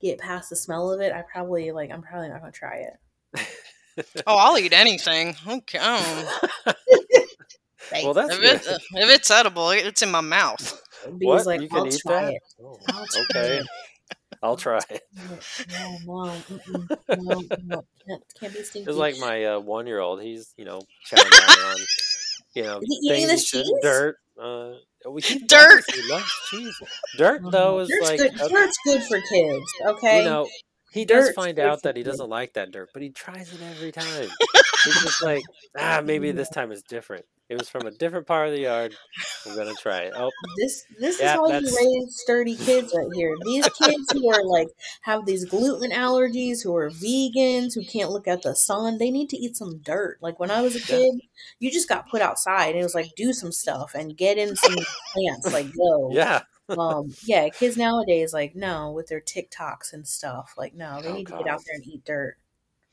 [0.00, 2.94] get past the smell of it, I probably like I'm probably not gonna try it.
[4.26, 5.34] Oh, I'll eat anything.
[5.46, 5.78] Okay.
[7.94, 8.04] Oh.
[8.04, 9.02] well, that's If, it, good.
[9.02, 10.80] if it's edible, it's in my mouth.
[11.20, 11.46] What?
[11.46, 12.34] like, you can I'll eat try that?
[12.34, 12.42] it.
[12.62, 13.60] Oh, okay.
[14.42, 15.02] I'll try it.
[15.72, 16.34] No, no,
[17.18, 18.88] no, no, can't, can't be stinky.
[18.88, 20.22] It's like my uh, one year old.
[20.22, 20.80] He's you know
[21.10, 21.76] chowing down on
[22.54, 23.70] you know eating things this cheese?
[23.82, 24.16] dirt.
[24.40, 24.72] Uh,
[25.10, 25.82] we Dirt!
[25.84, 26.74] loves- He loves cheese.
[27.16, 28.40] Dirt though is dirt's like good.
[28.40, 29.64] uh, dirt's good for kids.
[29.86, 30.48] Okay, you know
[30.92, 32.12] he does Dirt's find out that he kids.
[32.18, 34.28] doesn't like that dirt, but he tries it every time.
[34.84, 35.42] He's just like
[35.76, 37.24] ah maybe this time is different.
[37.48, 38.96] It was from a different part of the yard.
[39.46, 40.14] I'm gonna try it.
[40.16, 43.36] Oh, this this Yeah, is how you raise sturdy kids right here.
[43.44, 44.68] These kids who are like
[45.02, 49.28] have these gluten allergies, who are vegans, who can't look at the sun, they need
[49.30, 50.18] to eat some dirt.
[50.20, 50.96] Like when I was a Yeah.
[50.96, 51.20] kid,
[51.58, 54.56] you just got put outside and it was like do some stuff and get in
[54.56, 54.74] some
[55.14, 55.52] plants.
[55.52, 56.42] Like go, yeah.
[56.78, 57.48] um, yeah.
[57.50, 61.34] Kids nowadays, like no, with their TikToks and stuff, like no, they Oh, need to
[61.34, 62.36] get out there and eat dirt.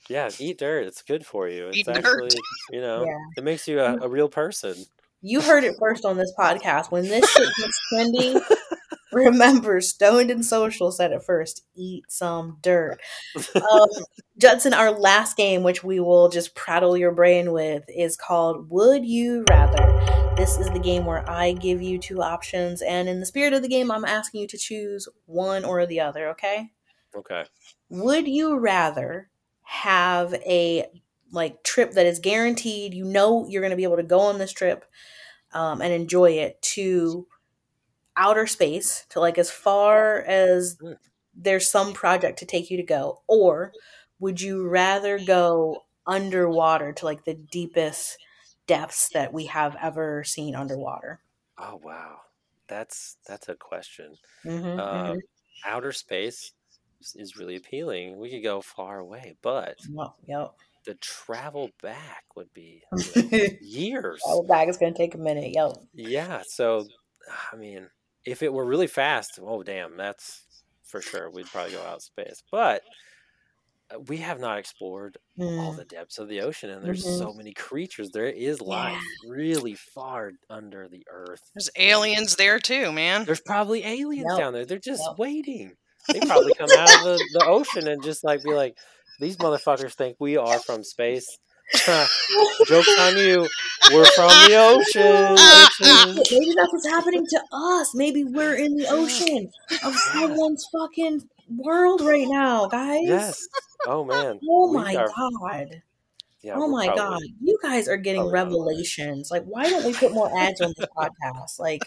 [0.09, 0.85] Yeah, eat dirt.
[0.87, 1.67] It's good for you.
[1.69, 1.97] It's Eat dirt.
[1.97, 2.29] actually,
[2.71, 3.17] you know, Yeah.
[3.37, 4.75] it makes you a, a real person.
[5.21, 6.91] You heard it first on this podcast.
[6.91, 8.39] When this shit gets trendy,
[9.11, 11.63] remember Stoned and Social said it first.
[11.75, 12.99] Eat some dirt.
[13.55, 13.87] Um,
[14.37, 19.03] Judson, our last game, which we will just prattle your brain with, is called Would
[19.05, 20.33] You Rather.
[20.37, 23.61] This is the game where I give you two options, and in the spirit of
[23.63, 26.69] the game, I'm asking you to choose one or the other, okay?
[27.15, 27.45] Okay.
[27.89, 29.29] Would you rather
[29.65, 30.87] have a
[31.31, 34.37] like trip that is guaranteed, you know you're going to be able to go on
[34.39, 34.85] this trip
[35.53, 37.27] um, and enjoy it to
[38.17, 40.95] outer space, to like as far as Mm.
[41.33, 43.73] there's some project to take you to go, or
[44.19, 48.19] would you rather go underwater to like the deepest
[48.67, 51.21] depths that we have ever seen underwater?
[51.57, 52.21] Oh wow,
[52.67, 54.17] that's that's a question.
[54.45, 55.15] Mm-hmm, Uh,
[55.65, 56.53] Outer space
[57.05, 58.17] is- is really appealing.
[58.17, 59.77] We could go far away, but
[60.27, 60.51] Yep.
[60.85, 62.83] the travel back would be
[63.15, 64.21] like, years.
[64.23, 65.51] Travel back is going to take a minute.
[65.53, 65.71] Yep.
[65.93, 66.41] Yeah.
[66.47, 66.87] So,
[67.51, 67.89] I mean,
[68.25, 70.45] if it were really fast, oh damn, that's
[70.83, 71.29] for sure.
[71.29, 72.81] We'd probably go out space, but.
[73.93, 75.77] uh, We have not explored all Mm.
[75.77, 77.19] the depths of the ocean, and there's Mhm.
[77.19, 78.09] so many creatures.
[78.09, 81.41] There is life really far under the earth.
[81.53, 83.25] There's aliens there too, man.
[83.25, 84.39] There's probably aliens Yep.
[84.39, 84.65] down there.
[84.65, 85.19] They're just Yep.
[85.19, 85.77] waiting.
[86.11, 88.77] They probably come out of the, the ocean and just like be like,
[89.19, 91.37] these motherfuckers think we are from space.
[92.67, 93.47] Joke's on you.
[93.91, 95.35] We're from the ocean.
[95.35, 97.95] bitches." Maybe that's what's happening to us.
[97.95, 99.49] Maybe we're in the ocean
[99.83, 103.01] of someone's fucking world right now, guys.
[103.03, 103.47] Yes.
[103.87, 104.39] Oh man.
[104.47, 105.81] Oh We my are- god.
[106.45, 107.23] Yeah, oh my god.
[107.41, 109.31] You guys are getting probably revelations.
[109.31, 111.57] Like, why don't we put more ads on this podcast?
[111.57, 111.81] Like,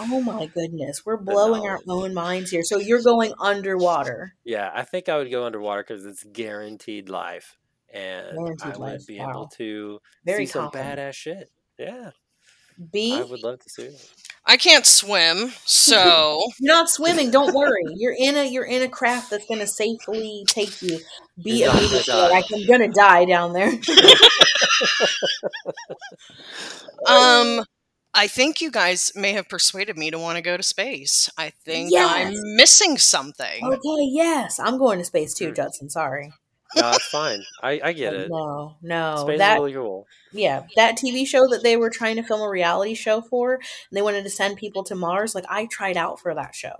[0.00, 1.06] oh my goodness.
[1.06, 2.64] We're blowing our own minds here.
[2.64, 4.34] So you're going underwater.
[4.44, 7.56] Yeah, I think I would go underwater because it's guaranteed life,
[7.94, 9.30] and Guaranteed I would life, be wow.
[9.30, 11.48] able to Very see some badass shit.
[11.78, 12.10] Yeah,
[12.92, 14.12] B, I would love to see it.
[14.46, 17.30] I can't swim, so you're not swimming.
[17.30, 17.82] Don't worry.
[17.96, 21.00] You're in a you're in a craft that's going to safely take you.
[21.42, 22.28] Be You're not gonna immediately die.
[22.28, 23.70] like I'm going to die down there.
[27.06, 27.64] um
[28.14, 31.30] I think you guys may have persuaded me to want to go to space.
[31.36, 32.10] I think Yes.
[32.10, 33.64] I'm missing something.
[33.64, 35.56] Okay, yes, I'm going to space too, Mm.
[35.56, 35.90] Judson.
[35.90, 36.32] Sorry.
[36.74, 37.42] No, it's fine.
[37.62, 38.28] I, I get But it.
[38.30, 40.06] No, no, Space that is really cool.
[40.32, 43.62] Yeah, that TV show that they were trying to film a reality show for, and
[43.92, 45.34] they wanted to send people to Mars.
[45.34, 46.76] Like I tried out for that show.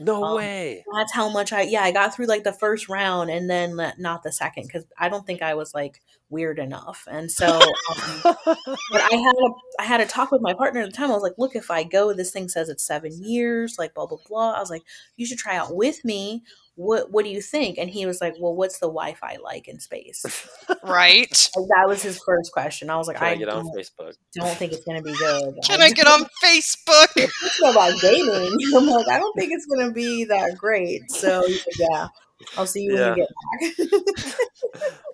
[0.00, 0.84] No Um, way.
[0.96, 4.22] That's how much I yeah I got through like the first round and then not
[4.22, 7.04] the second because I don't think I was like weird enough.
[7.10, 10.86] And so, um, but I had a I had a talk with my partner at
[10.90, 11.10] the time.
[11.10, 14.06] I was like, look, if I go, this thing says it's seven years, like blah
[14.06, 14.52] blah blah.
[14.52, 14.82] I was like,
[15.16, 16.42] you should try out with me.
[16.76, 17.76] What what do you think?
[17.76, 20.24] And he was like, well, what's the Wi-Fi like in space?
[20.84, 21.50] Right?
[21.54, 22.87] That was his first question.
[22.90, 24.14] I was like, Can I, I, get on don't, Facebook?
[24.34, 25.54] don't think it's gonna be good.
[25.64, 27.14] Can I get on Facebook?
[27.16, 28.56] don't know about gaming.
[28.76, 31.10] I'm like, I don't think it's gonna be that great.
[31.10, 31.44] So
[31.78, 32.08] yeah,
[32.56, 33.10] I'll see you Yeah.
[33.10, 34.34] when you get back.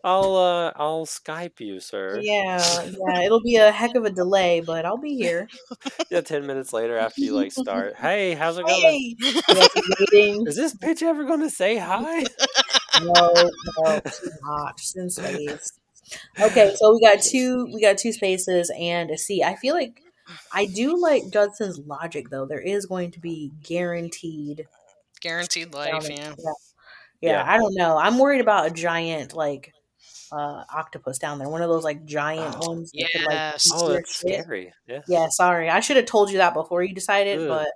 [0.05, 2.21] I'll uh I'll Skype you, sir.
[2.23, 3.23] yeah, yeah.
[3.23, 5.49] It'll be a heck of a delay, but I'll be here.
[6.11, 7.95] Yeah, ten minutes later after you like start.
[7.97, 8.83] Hey, how's it going?
[8.83, 9.17] Hey,
[9.49, 9.67] yeah,
[10.13, 10.47] waiting.
[10.47, 12.25] Is this bitch ever gonna say hi?
[13.03, 14.79] No, no, she's not.
[14.79, 15.73] She's in space.
[16.41, 17.67] Okay, so we got two.
[17.75, 19.43] We got two spaces and a C.
[19.43, 20.01] I feel like
[20.53, 22.47] I do like Judson's logic though.
[22.47, 24.67] There is going to be guaranteed
[25.21, 26.17] Guaranteed life, drowning.
[26.19, 26.25] yeah.
[26.39, 26.53] yeah.
[27.21, 27.45] Yeah, Yeah.
[27.47, 27.97] I don't know.
[27.97, 29.73] I'm worried about a giant like
[30.33, 31.49] uh octopus down there.
[31.49, 32.91] One of those like giant Oh, ones.
[32.93, 34.43] that could, like, Oh, that's shit.
[34.43, 34.73] scary.
[34.87, 35.01] Yeah.
[35.09, 35.71] Yeah, sorry.
[35.71, 37.49] I should have told you that before you decided, Ugh.
[37.49, 37.69] but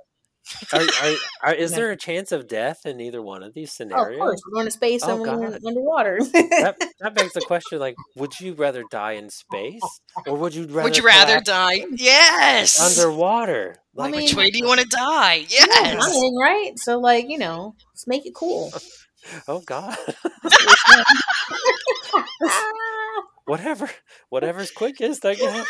[0.73, 3.85] Are, are, are, is there a chance of death in either one of these oh,
[3.85, 4.19] of scenarios?
[4.19, 6.19] course we're going to space Oh, and underwater.
[6.21, 9.83] that that begs the question: like, would you rather die in space,
[10.27, 11.85] or would you rather Would you rather die?
[11.93, 12.81] Yes.
[12.81, 13.77] underwater?
[13.99, 15.45] I mean- Which way do you want to die?
[15.49, 16.13] Yes.
[16.13, 16.73] dying, right?
[16.77, 18.73] So like, you know, let's make it cool.
[19.49, 19.97] oh god,
[23.47, 23.91] whatever,
[24.29, 25.67] whatever's quickest, I guess.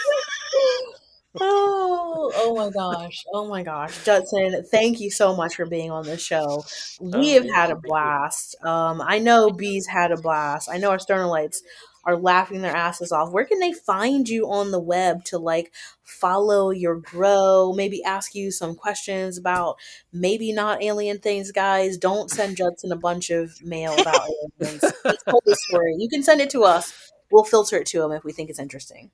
[1.40, 3.24] Oh, oh my gosh.
[3.32, 4.04] Oh my gosh.
[4.04, 6.64] Judson, thank you so much for being on this show.
[7.00, 8.56] We Oh, have yeah, had a blast.
[8.64, 10.68] Um, I know Bees had a blast.
[10.70, 11.62] I know our Stoner Lights
[12.04, 13.30] are laughing their asses off.
[13.30, 15.72] Where can they find you on the web to like
[16.02, 19.76] follow your grow, maybe ask you some questions about
[20.12, 21.98] maybe not alien things, guys?
[21.98, 24.50] Don't send Judson a bunch of mail about alien
[24.80, 24.80] things.
[24.80, 25.94] The story.
[25.98, 27.12] You can send it to us.
[27.30, 29.10] We'll filter it to him if we think it's interesting.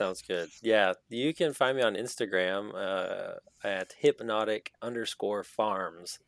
[0.00, 0.48] Sounds good.
[0.62, 6.18] Yeah, you can find me on Instagram uh, at hypnotic underscore farms,